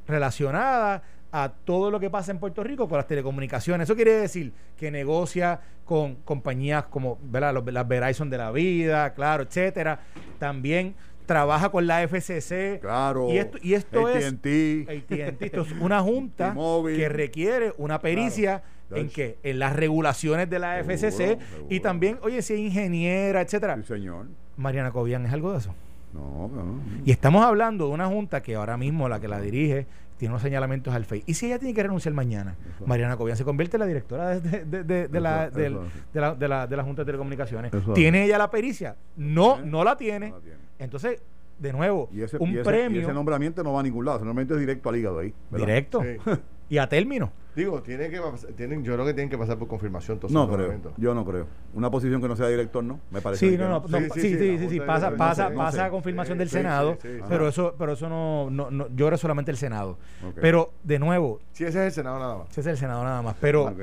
[0.09, 3.85] relacionadas a todo lo que pasa en Puerto Rico con las telecomunicaciones.
[3.85, 7.53] Eso quiere decir que negocia con compañías como ¿verdad?
[7.53, 9.99] Los- las Verizon de la vida, claro, etcétera.
[10.39, 10.95] También
[11.27, 12.79] trabaja con la FCC.
[12.81, 13.29] Claro.
[13.29, 15.03] Y esto, y esto es AT&T.
[15.39, 16.55] Esto es una junta
[16.95, 19.03] que requiere una pericia Claro.
[19.03, 21.81] en que en las regulaciones de la Seguro, FCC y seguro.
[21.83, 23.75] también, oye, si es ingeniera, etcétera.
[23.75, 24.25] Sí, señor.
[24.57, 25.75] Mariana Cobian es algo de eso.
[26.13, 26.79] No, no.
[27.05, 29.85] Y estamos hablando de una junta que ahora mismo la que la dirige
[30.17, 31.23] tiene unos señalamientos al FEI.
[31.27, 32.55] ¿Y si ella tiene que renunciar mañana?
[32.75, 32.85] Eso.
[32.85, 37.05] Mariana Cobian se convierte en la directora de, de- de- de- la, la, Junta de
[37.05, 37.73] Telecomunicaciones.
[37.73, 37.93] Eso.
[37.93, 38.95] ¿Tiene ella la pericia?
[39.15, 39.61] No, ¿Eh?
[39.63, 40.29] no la tiene.
[40.29, 40.57] No la tiene.
[40.79, 41.21] Entonces,
[41.57, 44.03] de nuevo, Y ese, un y ese- premio y ese nombramiento no va a ningún
[44.05, 44.17] lado.
[44.17, 45.33] Ese nombramiento es directo al hígado ahí.
[45.51, 45.65] ¿verdad?
[45.67, 46.31] directo Sí.
[46.69, 47.31] Y a término.
[47.55, 48.21] Digo, tiene que,
[48.55, 50.79] tienen, yo creo que tienen que pasar por confirmación todos No creo.
[50.97, 51.47] Yo no creo.
[51.73, 52.99] Una posición que no sea director, no.
[53.11, 54.77] Me parece Sí, que no, no, no, Sí, sí, sí, sí, sí, sí, la sí,
[54.79, 57.19] Junta de pasa, pasa, no sé, pasa a confirmación Sí, del sí, Senado, sí, sí,
[57.27, 57.49] pero ajá.
[57.49, 59.97] eso, pero eso no, no, no, yo creo solamente el Senado.
[60.39, 62.51] Pero, de nuevo, Sí, ese es el Senado nada más.
[62.51, 63.35] ese es el Senado nada más.
[63.41, 63.73] Pero.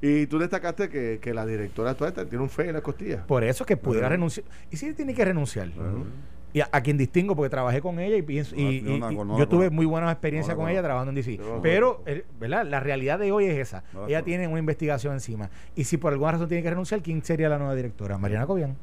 [0.00, 3.24] Y tú destacaste que, que la directora actual esta tiene un fe en la costilla.
[3.26, 4.46] por eso que pudiera renunciar.
[4.70, 5.70] ¿Y si tiene que renunciar?
[5.70, 6.04] Claro.
[6.54, 8.98] Y a, a quien distingo, porque trabajé con ella y pienso, y, No, yo y-
[9.00, 11.40] no la y conozco, yo no tuve muy buenas experiencias con ella trabajando en DC.
[11.62, 12.02] Pero,
[12.38, 12.66] ¿verdad?
[12.66, 13.84] La realidad de hoy es esa.
[14.06, 15.48] Ella tiene una investigación encima.
[15.74, 18.18] Y si por alguna razón tiene que renunciar, ¿quién sería la nueva directora?
[18.18, 18.76] Mariana Cobian.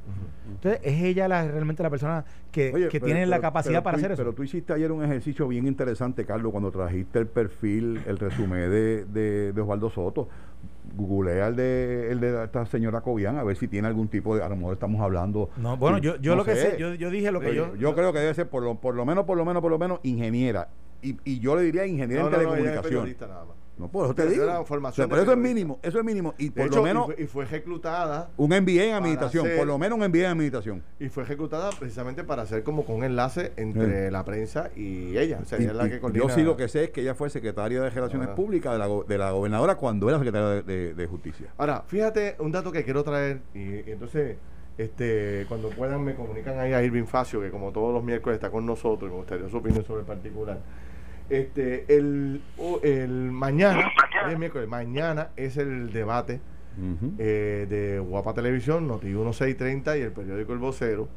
[0.51, 3.83] Entonces, es ella la, realmente la persona que, Oye, que pero- tiene la capacidad pero
[3.83, 4.21] para tú- hacer eso.
[4.23, 8.61] Pero tú hiciste ayer un ejercicio bien interesante, Carlos, cuando trajiste el perfil, el resumen
[8.71, 10.27] de, de, de Osvaldo Soto.
[10.95, 14.43] Googlea el de, el de esta señora Cobian a ver si tiene algún tipo de.
[14.43, 15.49] A lo mejor estamos hablando.
[15.57, 17.75] No, bueno, yo, yo no lo que sé, yo, yo dije lo que yo, yo.
[17.75, 19.79] yo creo que debe ser por lo, por lo menos, por lo menos, por lo
[19.79, 20.69] menos, ingeniera.
[21.01, 24.45] Y, y yo le diría ingeniera No, en no, no, por eso te digo.
[24.59, 26.33] O formación sea, de pero eso es mínimo, eso es mínimo.
[26.37, 29.57] Y por hecho, lo menos y, fue, y fue reclutada un MBA en administración, hacer-
[29.57, 30.83] por lo menos un MBA en administración.
[30.99, 35.39] y fue ejecutada precisamente para hacer como con un enlace entre la prensa y ella.
[35.41, 36.27] O sea, Y- ella es la que coordina.
[36.27, 38.29] yo sí lo que sé es que ella fue secretaria de Relaciones.
[38.29, 41.47] Públicas de la, de la gobernadora cuando era secretaria de, de- de Justicia.
[41.57, 44.37] Ahora, fíjate un dato que quiero traer y, y entonces
[44.77, 48.49] este cuando puedan me comunican ahí a Irving Facio, que como todos los miércoles está
[48.49, 50.59] con nosotros y me gustaría su opinión sobre el particular.
[51.29, 52.41] Este, el,
[52.81, 53.91] el mañana,
[54.37, 56.39] miércoles, mañana es el debate
[57.19, 61.07] eh, de Guapa Televisión, Noti 1630 y el periódico El Vocero.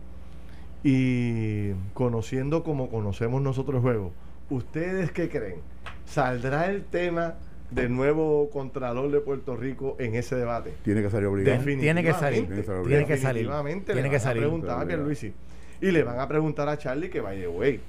[0.84, 4.12] Y conociendo como conocemos nosotros el juego,
[4.50, 5.60] ¿ustedes qué creen?
[6.04, 7.34] ¿Saldrá el tema
[7.70, 10.74] del nuevo Contralor de Puerto Rico en ese debate?
[10.82, 11.64] Tiene que salir obligado.
[11.64, 14.42] Tiene que salir, tiene que salir, tiene le que van a salir.
[14.42, 15.32] preguntar a Pierluisi.
[15.80, 17.80] Y le van a preguntar a Charlie que vaya, güey.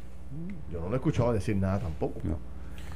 [0.72, 2.38] Yo no lo he escuchado decir nada tampoco No.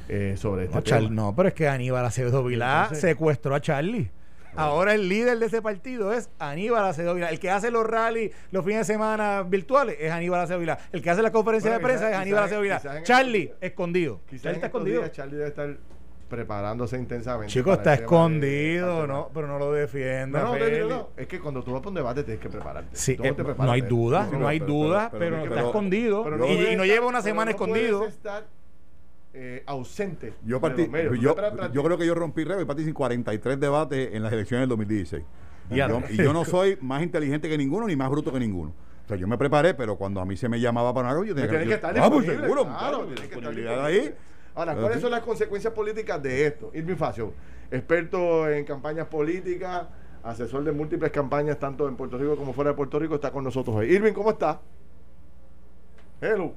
[0.08, 0.98] eh, sobre este No, tema.
[1.00, 4.10] Char- no, pero es que Aníbal Acevedo Vilá Entonces- secuestró a Charlie.
[4.56, 7.30] Ahora el líder de ese partido es Aníbal Acevedo Vilá.
[7.30, 10.78] El que hace los rallies los fines de semana virtuales es Aníbal Acevedo Vilá.
[10.90, 13.02] El que hace las conferencias Bueno, de prensa quizás- es Aníbal Acevedo Vilá.
[13.04, 14.20] Charlie, escondido.
[14.26, 15.08] Quizás Charlie está escondido.
[15.08, 15.76] Charlie debe estar
[16.28, 17.52] preparándose intensamente.
[17.52, 19.30] Chico, está escondido, ¿no?
[19.32, 20.42] Pero no lo defienda.
[20.42, 21.08] No, no, no.
[21.16, 22.90] Es que cuando tú vas para un debate tienes que prepararte.
[22.96, 25.66] Sí, eh, te no hay duda, no hay pero- duda, pero- pero, pero- está pero-
[25.68, 26.24] escondido.
[26.24, 27.98] pero y, no lleva una pero semana no escondido.
[28.00, 28.46] puedes estar
[29.34, 30.34] eh, ausente.
[30.44, 31.14] Yo, de partí, los medios.
[31.14, 33.60] Tú yo, te tra- tra- yo creo que yo rompí récord y participé en 43
[33.60, 35.24] debates en las elecciones del 2016.
[35.70, 35.88] Y Ya.
[35.88, 38.72] yo, y yo no soy más inteligente que ninguno ni más bruto que ninguno.
[39.04, 41.34] O sea, yo me preparé, pero cuando a mí se me llamaba para algo, yo
[41.34, 44.14] tenía Tienes que yo- estar Ah, pues seguro, claro, claro, tienes que estar ahí.
[44.58, 46.72] Ahora, ¿cuáles son las consecuencias políticas de esto?
[46.74, 47.32] Irving Facio,
[47.70, 49.86] experto en campañas políticas,
[50.24, 53.44] asesor de múltiples campañas, tanto en Puerto Rico como fuera de Puerto Rico, está con
[53.44, 53.86] nosotros hoy.
[53.94, 54.60] Irving, ¿cómo está?
[56.20, 56.54] Hello.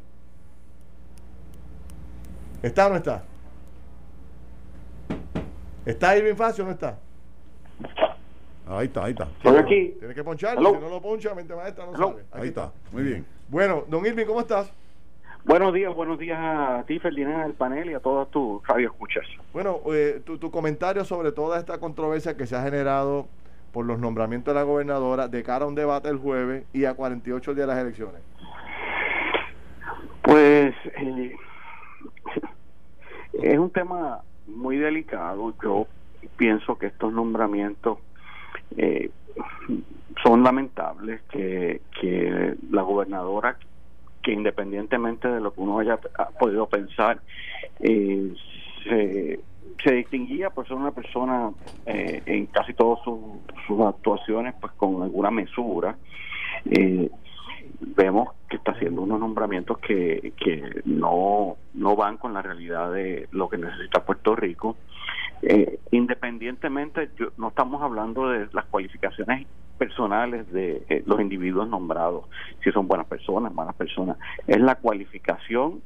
[2.63, 3.23] ¿Está o no está?
[5.85, 6.97] ¿Está Irving Facio o no está?
[8.65, 9.25] Ahí está, ahí está.
[9.25, 9.95] Estoy aquí.
[9.99, 12.07] Tiene que poncharlo, si no lo poncha, mente maestra no Hello.
[12.07, 12.25] sabe.
[12.31, 12.71] Ahí está.
[12.91, 13.27] Muy bien.
[13.47, 14.73] Bueno, don Irving, ¿cómo estás?
[15.43, 19.25] Buenos días, buenos días a ti, Ferdinand, al panel y a todas tus radioescuchas.
[19.53, 23.27] Bueno, eh, tu, tu comentario sobre toda esta controversia que se ha generado
[23.73, 26.93] por los nombramientos de la gobernadora de cara a un debate el jueves y a
[26.93, 28.21] 48 días de las elecciones.
[30.21, 31.35] Pues eh,
[33.33, 35.55] es un tema muy delicado.
[35.63, 35.87] Yo
[36.37, 37.97] pienso que estos nombramientos
[38.77, 39.09] eh,
[40.23, 43.57] son lamentables, que, que la gobernadora
[44.21, 45.97] que independientemente de lo que uno haya
[46.39, 47.21] podido pensar,
[47.79, 48.33] eh,
[48.83, 49.39] se,
[49.91, 51.51] distinguía por ser una persona
[51.85, 55.95] eh, en casi todas sus actuaciones pues con alguna mesura.
[56.65, 57.09] Eh,
[57.79, 63.27] vemos que está haciendo unos nombramientos que, que no, no van con la realidad de
[63.31, 64.77] lo que necesita Puerto Rico.
[65.41, 69.47] Eh, independientemente, no estamos hablando de las cualificaciones
[69.81, 72.25] personales de eh, los individuos nombrados,
[72.63, 74.15] si son buenas personas, malas personas,
[74.45, 75.81] es la cualificación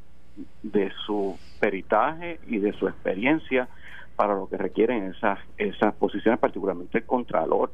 [0.63, 3.69] de su peritaje y de su experiencia
[4.17, 7.71] para lo que requieren esas esas posiciones, particularmente el contralor.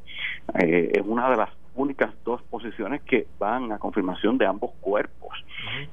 [0.62, 5.32] Eh, es una de las únicas dos posiciones que van a confirmación de ambos cuerpos.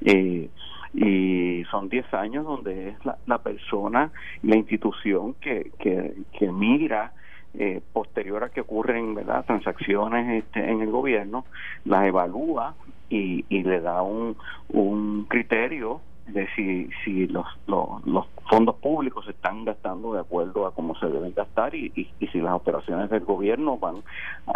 [0.04, 0.48] Eh,
[0.94, 4.12] y son 10 años donde es la, la persona,
[4.44, 7.14] la institución que, que, que mira
[7.54, 9.44] eh, posterior a que ocurren ¿verdad?
[9.44, 11.44] transacciones este, en el gobierno,
[11.84, 12.74] las evalúa
[13.08, 14.36] y, y le da un,
[14.68, 16.00] un criterio
[16.32, 21.06] de si, si los, los, fondos públicos se están gastando de acuerdo a cómo se
[21.06, 23.96] deben gastar y, y, si las operaciones del gobierno van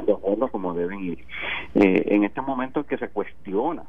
[0.04, 1.24] de acuerdo a cómo deben ir.
[1.74, 3.84] Eh, en este momento es que se cuestiona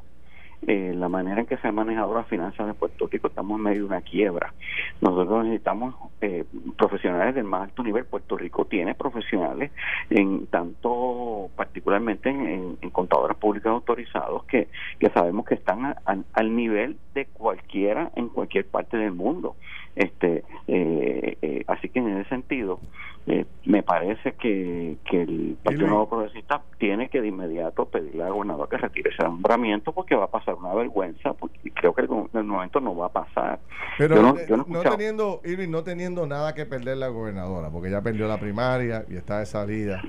[0.66, 3.64] eh, la manera en que se han manejado las finanzas de Puerto Rico, estamos en
[3.64, 4.52] medio de una quiebra.
[5.00, 6.44] Nosotros necesitamos eh,
[6.76, 8.04] profesionales del más alto nivel.
[8.04, 9.70] Puerto Rico tiene profesionales,
[10.10, 16.96] en tanto particularmente en, en, contadores públicos autorizados, que, que sabemos que están al nivel
[17.14, 19.56] de cualquiera en cualquier parte del mundo.
[19.96, 22.80] Este, eh, eh, así que en ese sentido,
[23.28, 28.32] eh, me parece que, que el Partido Nuevo Progresista tiene que de inmediato pedirle al
[28.32, 32.28] gobernador que retire ese nombramiento porque va a pasar una vergüenza, porque creo que en
[32.34, 33.58] el momento no va a pasar.
[33.98, 34.34] Pero no,
[34.82, 39.40] teniendo, no teniendo nada que perder la gobernadora, porque ya perdió la primaria y está
[39.40, 40.02] de salida,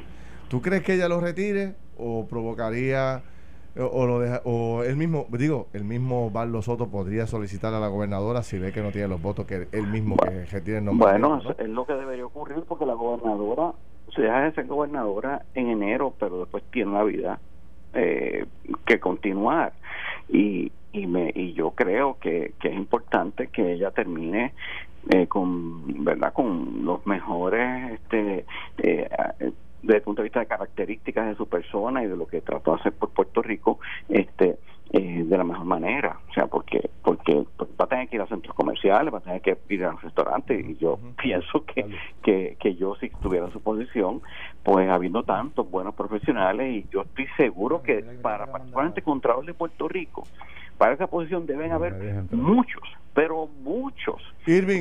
[0.47, 3.23] ¿tú crees que ella lo retire o provocaría
[3.79, 7.87] o, lo deja, o él mismo, digo, el mismo Barlo Soto podría solicitar a la
[7.87, 11.09] gobernadora si ve que no tiene los votos que él mismo que retire el nombre.
[11.09, 13.73] Bueno, es lo que debería ocurrir porque la gobernadora
[14.15, 17.39] se deja de ser gobernadora en enero, pero después tiene una vida
[17.93, 18.45] eh,
[18.85, 19.73] que continuar
[20.29, 24.53] y y me y yo creo que, que es importante que ella termine
[25.09, 28.45] eh, con verdad con los mejores este
[28.79, 29.09] eh,
[29.88, 32.76] desde el punto de vista de características de su persona y de lo que trató
[32.76, 34.60] de hacer por Puerto Rico este
[34.91, 36.19] eh, de la mejor manera.
[36.30, 39.21] O sea porque porque pues, va a tener que ir a centros comerciales va a
[39.21, 41.86] tener que ir a un restaurante y yo pienso que,
[42.21, 44.21] que, que yo si estuviera en su posición
[44.63, 49.88] pues habiendo tantos buenos profesionales y yo estoy seguro que para particularmente Contralor de Puerto
[49.88, 50.26] Rico
[50.78, 54.21] para esa posición deben haber muchos pero muchos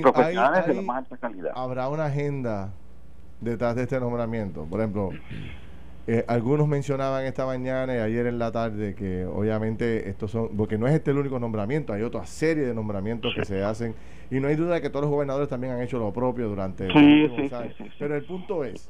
[0.03, 1.53] profesionales de la más alta calidad.
[1.55, 2.73] habrá una agenda
[3.41, 4.65] detrás de este nombramiento.
[4.65, 5.11] Por ejemplo,
[6.07, 10.79] eh, algunos mencionaban esta mañana y ayer en la tarde que obviamente estos son, porque
[10.79, 13.95] no es este el único nombramiento, hay otra serie de nombramientos que se hacen
[14.31, 16.87] y no hay duda de que todos los gobernadores también han hecho lo propio durante
[16.93, 17.51] sí,
[17.99, 18.89] Pero el punto es,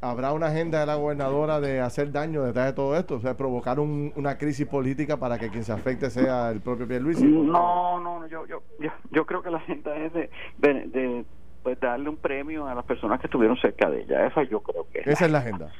[0.00, 3.14] ¿habrá una agenda de la gobernadora de hacer daño detrás de todo esto?
[3.14, 7.24] O sea, provocar una crisis política para que quien se afecte sea el propio Pierluisi.
[7.24, 8.60] No, no, yo, yo,
[9.12, 11.24] yo, creo que la agenda es de, de
[11.62, 14.26] pues darle un premio a las personas que estuvieron cerca de ella.
[14.26, 15.72] Esa yo creo que es Esa es la agenda.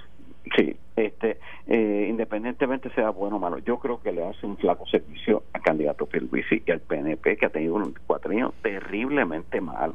[0.57, 4.87] Sí, este, eh, independientemente sea bueno o malo, yo creo que le hace un flaco
[4.87, 9.91] servicio al candidato Pierluisi y al PNP que ha tenido un cuatrienio terriblemente mal.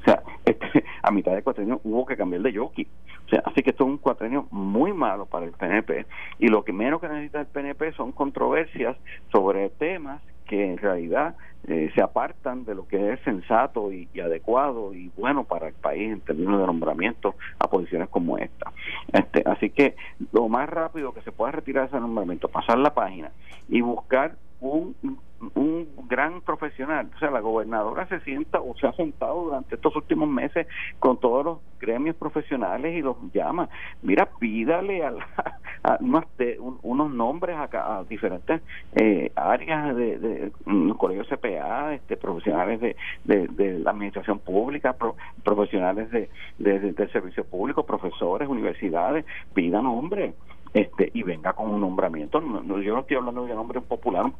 [0.00, 2.86] O sea, este, a mitad de cuatrienio hubo que cambiar de jockey.
[3.26, 6.06] O sea, así que esto es un cuatrienio muy malo para el PNP
[6.38, 8.96] y lo que menos que necesita el PNP son controversias
[9.32, 14.94] sobre temas que en realidad eh, se apartan de lo que es sensato y, adecuado
[14.94, 18.72] y bueno para el país en términos de nombramiento a posiciones como esta.
[19.12, 19.96] Este, así que
[20.32, 23.30] lo más rápido que se pueda retirar ese nombramiento, pasar la página
[23.68, 24.94] y buscar un,
[25.54, 27.10] un gran profesional.
[27.14, 30.66] O sea, la gobernadora se sienta o se ha sentado durante estos últimos meses
[30.98, 33.68] con todos los gremios profesionales y los llama.
[34.02, 35.14] Mira, pídale a,
[36.00, 36.24] unos,
[36.82, 38.62] unos, nombres a, diferentes
[38.94, 44.96] eh, áreas de, de, mm, colegios CPA, este, profesionales de, de, la administración pública,
[45.44, 50.34] profesionales de, del servicio público, profesores, universidades, pidan nombres
[50.74, 52.40] este y venga con un nombramiento.
[52.40, 54.30] No, yo no estoy hablando de un nombre popular,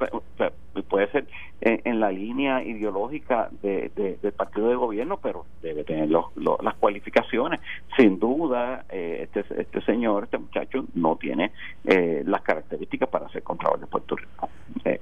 [0.88, 1.27] puede ser
[1.61, 3.91] en, la línea ideológica de,
[4.23, 7.61] del partido de gobierno, pero debe tener los, las cualificaciones.
[7.97, 11.53] Sin duda, eh, este, este señor, este muchacho, no tiene
[11.85, 14.49] eh, las características para ser contralor de Puerto Rico.
[14.85, 15.01] Eh,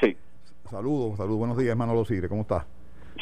[0.00, 0.16] sí,
[0.70, 2.64] Saludos, saludos, buenos días, Manolo Sigre, ¿cómo estás?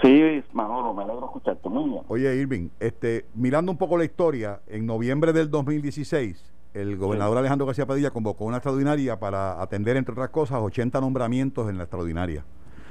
[0.01, 2.03] Sí, Manolo, me alegro escucharte muy bien.
[2.09, 7.67] Oye, Irving, este, mirando un poco la historia, en noviembre del 2016 el gobernador Alejandro
[7.67, 12.45] García Padilla convocó una extraordinaria para atender, entre otras cosas, 80 nombramientos en la extraordinaria.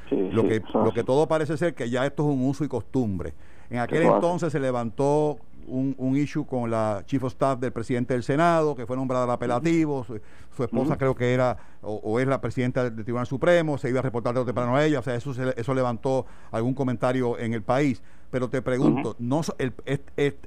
[0.09, 3.33] lo, que, lo que todo parece ser que ya esto es un uso y costumbre.
[3.69, 8.13] En aquel entonces se levantó un, un, issue con la chief of staff del presidente
[8.13, 12.41] del Senado, que fue nombrada al apelativo, su, esposa creo que era o, es la
[12.41, 15.33] presidenta del, Tribunal Supremo, se iba a reportar de temprano a ella, o sea, eso,
[15.55, 18.03] eso levantó algún comentario en el país.
[18.29, 19.73] Pero te pregunto, no el,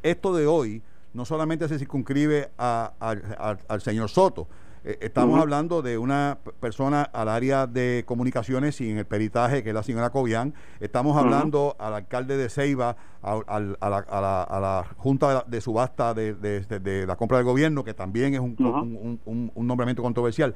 [0.02, 0.82] esto de hoy
[1.14, 4.48] no solamente se circunscribe al señor Soto,
[4.87, 9.70] eh, estamos hablando de una persona al área de comunicaciones y en el peritaje, que
[9.70, 10.53] es la señora Cobian.
[10.79, 17.46] Estamos hablando al alcalde de Ceiba, a, la, Junta de, Subasta de, la Compra del
[17.46, 20.55] Gobierno, que también es un, un nombramiento controversial.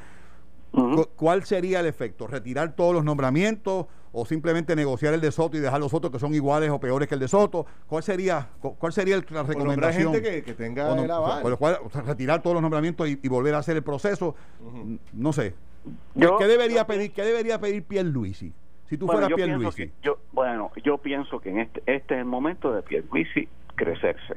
[1.17, 2.27] ¿Cuál sería el efecto?
[2.27, 6.19] ¿Retirar todos los nombramientos o simplemente negociar el de Soto y dejar los otros que
[6.19, 7.67] son iguales o peores que el de Soto?
[7.87, 10.13] ¿Cuál sería cuál sería la recomendación?
[10.13, 11.43] gente que, tenga el aval.
[12.07, 14.35] retirar todos los nombramientos y, volver a hacer el proceso.
[15.13, 15.55] No sé.
[16.15, 18.53] ¿Qué, debería pedir qué debería pedir Pierluisi?
[18.89, 19.93] Si tú fueras Pierluisi.
[20.03, 24.37] Yo, bueno, yo pienso que en este, este es el momento de Pierluisi crecerse.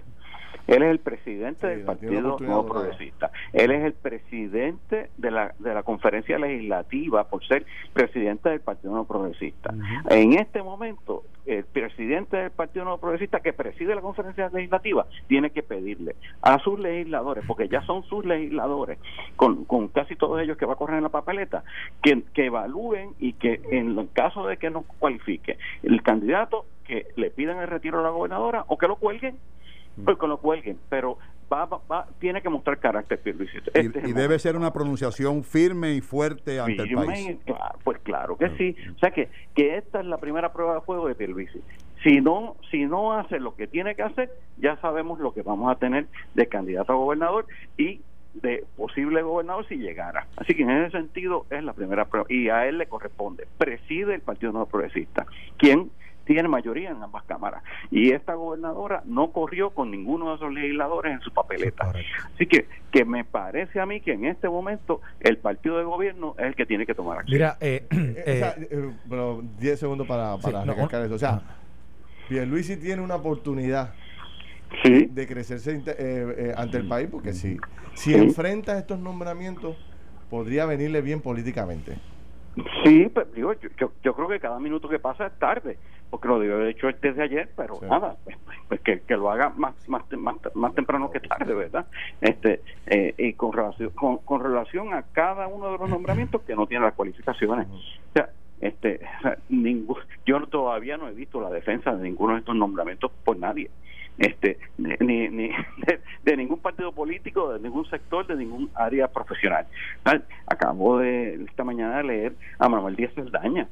[0.67, 3.31] Él es el presidente del Partido Nuevo Progresista.
[3.53, 8.91] Él es el presidente de la, de la conferencia legislativa por ser presidente del Partido
[8.91, 9.73] Nuevo Progresista.
[10.09, 15.49] En este momento, el presidente del Partido Nuevo Progresista que preside la conferencia legislativa tiene
[15.49, 18.99] que pedirle a sus legisladores, porque ya son sus legisladores,
[19.35, 21.63] con, con casi todos ellos que va a correr en la papeleta,
[22.01, 27.07] que, que evalúen y que en el caso de que no cualifique el candidato, que
[27.15, 29.37] le pidan el retiro a la gobernadora o que lo cuelguen
[30.03, 31.17] pues con lo cuelguen, pero
[31.51, 33.43] va, va, tiene que mostrar carácter Y,
[33.77, 37.37] este y debe ser una pronunciación firme y fuerte ante el país.
[37.83, 38.75] pues claro que sí.
[38.95, 41.61] O sea que, que esta es la primera prueba de fuego de Pierluisi.
[42.03, 45.71] Si no, si no hace lo que tiene que hacer, ya sabemos lo que vamos
[45.71, 47.45] a tener de candidato a gobernador
[47.77, 48.01] y
[48.33, 50.27] de posible gobernador si llegara.
[50.37, 53.45] Así que en ese sentido es la primera prueba y a él le corresponde.
[53.57, 55.27] Preside el Partido No Progresista,
[55.57, 55.91] quien
[56.25, 57.63] tiene mayoría en ambas cámaras.
[57.89, 61.91] Y esta gobernadora no corrió con ninguno de esos legisladores en su papeleta.
[62.33, 66.35] Así que, que me parece a mí que en este momento el partido de gobierno
[66.37, 67.33] es el que tiene que tomar acción.
[67.33, 68.91] Mira, eh, eh,
[69.59, 70.63] 10 eh, segundos para, para
[71.05, 71.15] eso.
[71.15, 71.41] O sea,
[72.29, 73.93] Pierluisi tiene una oportunidad
[74.83, 77.57] de crecerse eh, eh, ante el país, porque si,
[77.93, 79.75] si enfrenta estos nombramientos,
[80.29, 81.97] podría venirle bien políticamente.
[82.83, 85.77] Sí, pues, digo, yo, yo, creo que cada minuto que pasa es tarde,
[86.09, 88.37] porque lo digo, hecho desde ayer, pero nada, pues,
[88.67, 90.03] pues, que, que, lo haga más, más,
[90.53, 91.85] más, temprano que tarde, ¿verdad?
[92.19, 96.67] Este eh, Y con relación, con, relación a cada uno de los nombramientos que no
[96.67, 97.67] tiene las cualificaciones.
[97.69, 98.99] O sea, este,
[99.49, 103.71] ningún, yo todavía no he visto la defensa de ninguno de estos nombramientos por nadie
[104.17, 105.51] este ni, ni
[106.23, 109.67] de, ningún partido político, de ningún sector, de ningún área profesional.
[110.47, 113.67] Acabo de esta mañana de leer a Manuel Díaz Saldaña,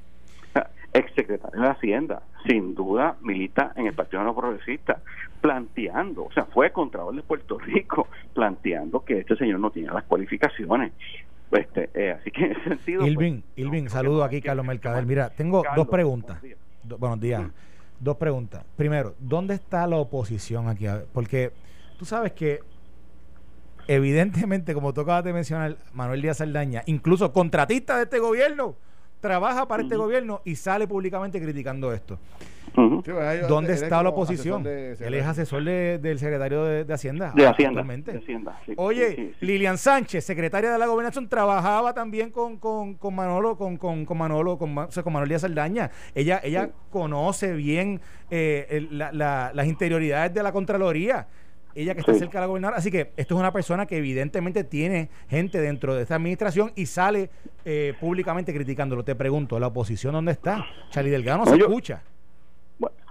[0.93, 5.01] exsecretario de Hacienda, sin duda milita en el Partido No Progresista,
[5.41, 10.03] planteando, o sea, fue Contralor de Puerto Rico, planteando que este señor no tiene las
[10.03, 10.91] cualificaciones.
[11.51, 13.07] Este, eh, así que en ese sentido.
[13.07, 15.05] Ilvin, pues, Ilvin saludo aquí, Carlos Mercader.
[15.05, 16.39] Mira, tengo dos preguntas.
[16.83, 17.43] Buenos días.
[17.99, 18.63] Dos preguntas.
[18.77, 20.85] Primero, ¿dónde está la oposición aquí?
[21.13, 21.51] Porque
[21.97, 22.61] tú sabes que
[23.87, 28.75] evidentemente, como tú acabas de mencionar, Manuel Díaz Saldaña, incluso contratista de este gobierno,
[29.19, 32.17] trabaja para este gobierno y sale públicamente criticando esto.
[33.03, 34.65] Pues, ¿Dónde está la oposición?
[34.65, 37.31] él es asesor del secretario de, Hacienda.
[37.35, 37.83] De Hacienda.
[38.77, 44.05] Oye, Lilian Sánchez, secretaria de la gobernación, trabajaba también con, con, con Manolo, con, con,
[44.05, 45.91] con Manolo, con, o sea, con Manuel Díaz Saldaña.
[46.15, 51.27] Ella, ella conoce bien eh, las interioridades de la Contraloría
[51.75, 52.77] ella que está cerca de la gobernadora.
[52.77, 56.85] Así que esto es una persona que evidentemente tiene gente dentro de esta administración y
[56.85, 57.29] sale
[57.65, 59.03] eh, públicamente criticándolo.
[59.03, 60.65] Te pregunto, ¿la oposición dónde está?
[60.89, 62.01] Charlie Delgado no, se escucha.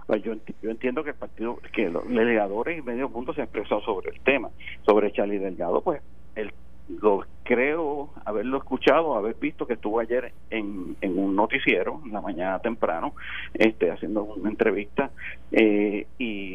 [0.09, 3.45] Pues yo, yo, entiendo que el partido, que los delegadores y medio punto se han
[3.45, 4.49] expresado sobre el tema.
[4.81, 6.01] Sobre Charlie Delgado, pues
[6.33, 6.51] el
[6.99, 12.21] lo creo haberlo escuchado, haber visto que estuvo ayer en, en un noticiero, en la
[12.21, 13.13] mañana temprano,
[13.53, 15.11] este, haciendo una entrevista
[15.51, 16.48] eh, y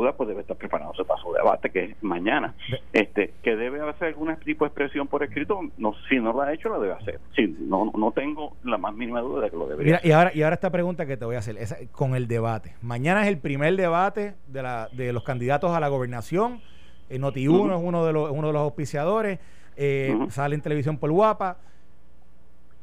[0.00, 2.54] duda pues debe estar preparándose para su debate que es mañana.
[2.92, 6.52] Este, que debe hacer algún tipo de expresión por escrito, no, si no lo ha
[6.52, 7.20] hecho lo debe hacer.
[7.36, 10.00] Sí, no, no tengo la más mínima duda de que lo debería.
[10.02, 12.26] Mira, y ahora y ahora esta pregunta que te voy a hacer es con el
[12.26, 12.74] debate.
[12.82, 16.60] Mañana es el primer debate de, la, de los candidatos a la gobernación.
[17.08, 19.38] Eh, Noti1 es uno de los uno de los auspiciadores
[19.76, 21.58] eh, sale en televisión por guapa.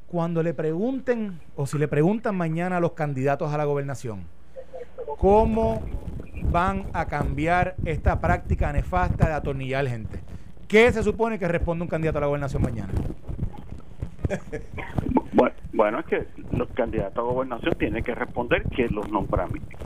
[0.08, 4.26] Cuando le pregunten, o si le preguntan mañana a los candidatos a la gobernación,
[5.18, 5.82] ¿cómo
[6.52, 10.20] van a cambiar esta práctica nefasta de atornillar gente?
[10.68, 12.94] ¿Qué se supone que responde un candidato a la gobernación mañana?
[15.74, 19.78] Bueno, es que los candidatos a gobernación tienen que responder que los nombramientos,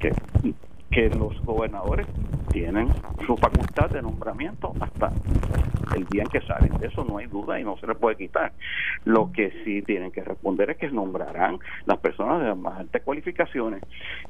[0.92, 2.06] que los gobernadores
[2.52, 2.90] tienen
[3.26, 5.12] su facultad de nombramiento hasta
[5.96, 6.78] el día en que salen.
[6.80, 8.52] De eso no hay duda y no se les puede quitar.
[9.06, 13.02] Lo que sí tienen que responder es que nombrarán las personas de las más altas
[13.04, 13.82] cualificaciones.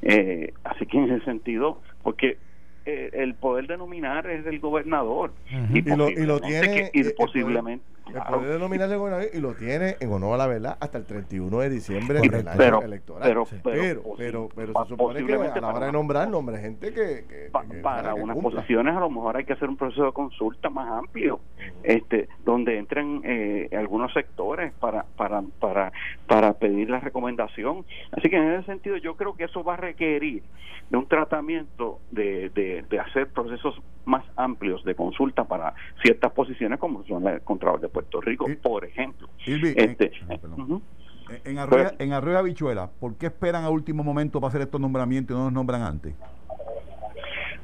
[0.02, 2.38] Eh, así que en ese sentido, porque
[2.84, 5.32] eh, el poder de nominar es del gobernador.
[5.72, 6.90] y, lo, y lo tiene.
[6.90, 7.84] Que, y posiblemente.
[7.98, 10.98] El poder de nominar del gobernador y lo tiene en honor a la verdad hasta
[10.98, 13.28] el 31 de diciembre del año pero, electoral.
[13.28, 17.24] Pero, pero, pero, pero, se supone que a la hora de nombrar, nombre gente que.
[17.28, 18.50] que, pa, que para que unas cumpla.
[18.52, 21.40] posiciones a lo mejor hay que hacer un proceso de consulta más amplio,
[21.82, 25.92] este, donde entren eh, algunos sectores para, para, para,
[26.26, 27.84] para pedir la recomendación.
[28.12, 30.42] Así que en ese sentido yo creo que eso va a requerir
[30.90, 36.78] de un tratamiento de, de, de hacer procesos más amplios de consulta para ciertas posiciones
[36.78, 39.28] como son el Contralor de Puerto Rico, Y- por ejemplo.
[39.46, 40.82] Irvi, Este, en- ah, ujú.
[41.28, 44.80] En- En Arroyo, en Arroyo Habichuela, ¿por qué esperan a último momento para hacer estos
[44.80, 46.14] nombramientos y no los nombran antes?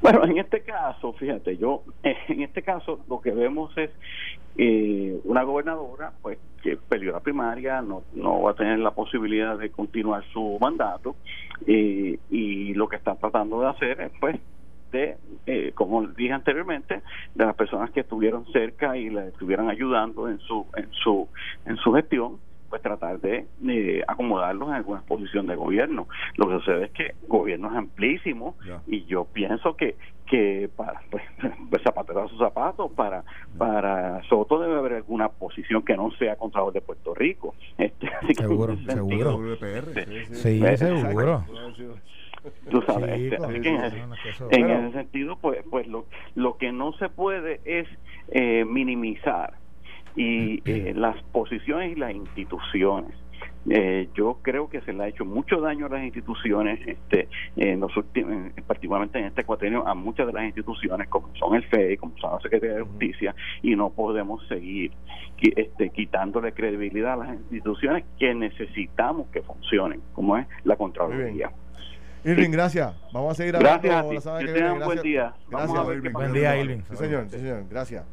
[0.01, 3.89] Bueno, en este caso, fíjate, yo, en este caso lo que vemos es
[4.57, 9.57] eh, una gobernadora pues que perdió la primaria, no, no va a tener la posibilidad
[9.57, 11.15] de continuar su mandato
[11.67, 14.37] eh, y lo que está tratando de hacer es pues
[14.91, 17.01] de, eh, como dije anteriormente,
[17.35, 21.27] de las personas que estuvieron cerca y le estuvieran ayudando en su en su
[21.65, 22.37] en su gestión,
[22.69, 26.07] pues tratar de eh, acomodarlos en alguna posición de gobierno.
[26.35, 28.55] Lo que sucede es que gobierno es amplísimo
[28.87, 29.95] y yo pienso que
[30.27, 31.23] que para pues,
[31.71, 33.23] pues zapatero a sus zapatos para
[33.57, 38.35] para Soto debe haber alguna posición que no sea contralor de Puerto Rico este, así
[38.35, 39.07] que Seguro, ese seguro.
[39.09, 40.35] sentido, WPR.
[40.35, 41.43] Sí, Eh, seguro.
[42.69, 43.95] Tú sabes Sí, este, pues, así que en, ese-
[44.51, 47.87] en sentido pues pues lo, lo que no se puede es
[48.29, 49.53] eh, minimizar
[50.15, 53.11] y eh, las posiciones y las instituciones.
[53.69, 57.79] Eh, yo creo que se le ha hecho mucho daño a las instituciones, este, en
[57.79, 61.63] los últimos, en- particularmente en este cuatrenio, a muchas de las instituciones, como son el
[61.63, 64.91] FEI, como son la Secretaría de Justicia, y no podemos seguir
[65.41, 71.51] este, quitándole credibilidad a las instituciones que necesitamos que funcionen, como es la Contraloría.
[72.23, 72.93] Irving, gracias.
[73.13, 74.15] Vamos a seguir Gracias hablando ti.
[74.15, 74.67] la semana Que que viene.
[74.69, 75.03] tengan buen Gracias.
[75.03, 75.33] día.
[75.49, 76.11] Vamos Gracias, a Irving.
[76.13, 76.81] Buen día, Irving.
[76.89, 77.63] Sí, señor, sí, señor.
[77.69, 78.03] Gracias.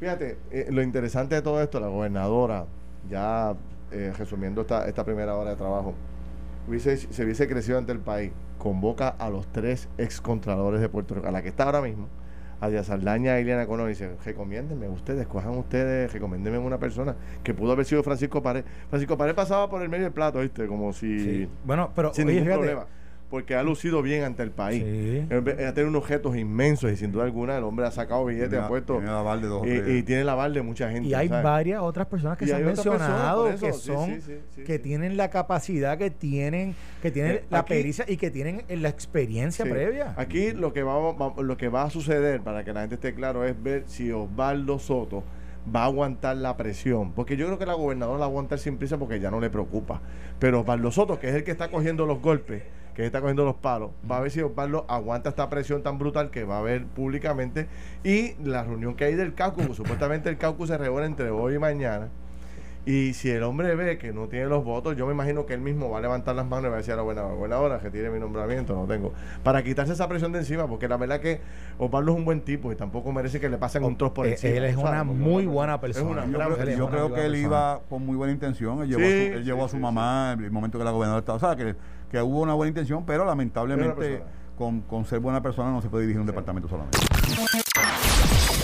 [0.00, 2.64] Fíjate, eh, lo interesante de todo esto, la gobernadora,
[3.08, 3.54] ya
[3.92, 5.94] eh, resumiendo esta, esta primera hora de trabajo,
[6.66, 11.28] hubiese, se hubiese crecido ante el país, convoca a los tres excontralores de Puerto Rico,
[11.28, 12.08] a la que está ahora mismo,
[12.60, 17.14] a Díaz Saldaña y Ileana Colón, y dice, recomiéndenme ustedes, cojan ustedes, recomiéndenme una persona
[17.44, 18.64] que pudo haber sido Francisco Pared.
[18.88, 20.66] Francisco Pared pasaba por el medio del plato, ¿viste?
[20.66, 21.18] Como si...
[21.20, 21.48] Sí.
[21.64, 22.86] Bueno, pero Sin oye, ningún fíjate, problema.
[23.32, 24.84] Porque ha lucido bien ante el país.
[24.84, 25.26] Sí.
[25.42, 28.58] Ve- Ha tenido unos objetos inmensos y sin duda alguna el hombre ha sacado billetes,
[28.58, 28.98] ha puesto.
[28.98, 31.08] tiene la de dos y, y tiene la aval de mucha gente.
[31.08, 31.42] Y hay ¿sabes?
[31.42, 34.74] varias otras personas que Y se han personas, mencionado que son sí, sí, sí, que
[34.76, 34.78] sí.
[34.80, 38.90] tienen la capacidad que tienen que tienen Eh, la aquí- pericia y que tienen la
[38.90, 39.70] experiencia Sí.
[39.70, 40.12] previa.
[40.18, 43.14] Aquí lo que, vamos, va- lo que va a suceder, para que la gente esté
[43.14, 45.24] claro, es ver si Osvaldo Soto
[45.74, 47.12] va a aguantar la presión.
[47.12, 49.40] Porque yo creo que la gobernadora la va a aguantar sin prisa porque ya no
[49.40, 50.02] le preocupa.
[50.38, 52.62] Pero Osvaldo Soto, que es el que está cogiendo los golpes,
[52.94, 56.30] que está cogiendo los palos, va a ver si Osvaldo aguanta esta presión tan brutal
[56.30, 57.66] que va a haber públicamente.
[58.04, 61.54] Y la reunión que hay del caucus, pues, supuestamente el caucus se reúne entre hoy
[61.54, 62.08] y mañana.
[62.84, 65.60] Y si el hombre ve que no tiene los votos, yo me imagino que él
[65.60, 67.78] mismo va a levantar las manos y va a decir a la buena, buena hora
[67.78, 69.12] que tire mi nombramiento, no tengo.
[69.44, 71.40] Para quitarse esa presión de encima, porque la verdad que
[71.78, 74.32] Osvaldo es un buen tipo y tampoco merece que le pasen un trozo por Eh,
[74.32, 74.56] encima.
[74.56, 74.90] él es ¿sabes?
[74.90, 76.26] una muy buena persona.
[76.26, 78.82] Yo creo que él yo creo que iba con muy buena intención.
[78.82, 80.76] Él llevó, Sí, a su, él sí, llevó a su sí, mamá en el momento
[80.76, 81.36] que la gobernadora estaba.
[81.36, 81.76] O sea, que,
[82.12, 84.22] que hubo una buena intención, pero lamentablemente
[84.56, 86.98] con ser buena persona no se puede dirigir un departamento solamente.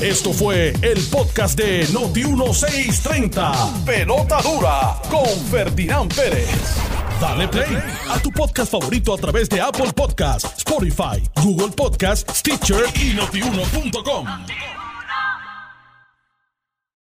[0.00, 3.84] Esto fue el podcast de Noti1630.
[3.84, 6.76] Pelota dura con Ferdinand Pérez.
[7.20, 7.76] Dale play
[8.08, 14.77] a tu podcast favorito a través de Apple Podcasts, Spotify, Google Podcasts, Stitcher y notiuno.com.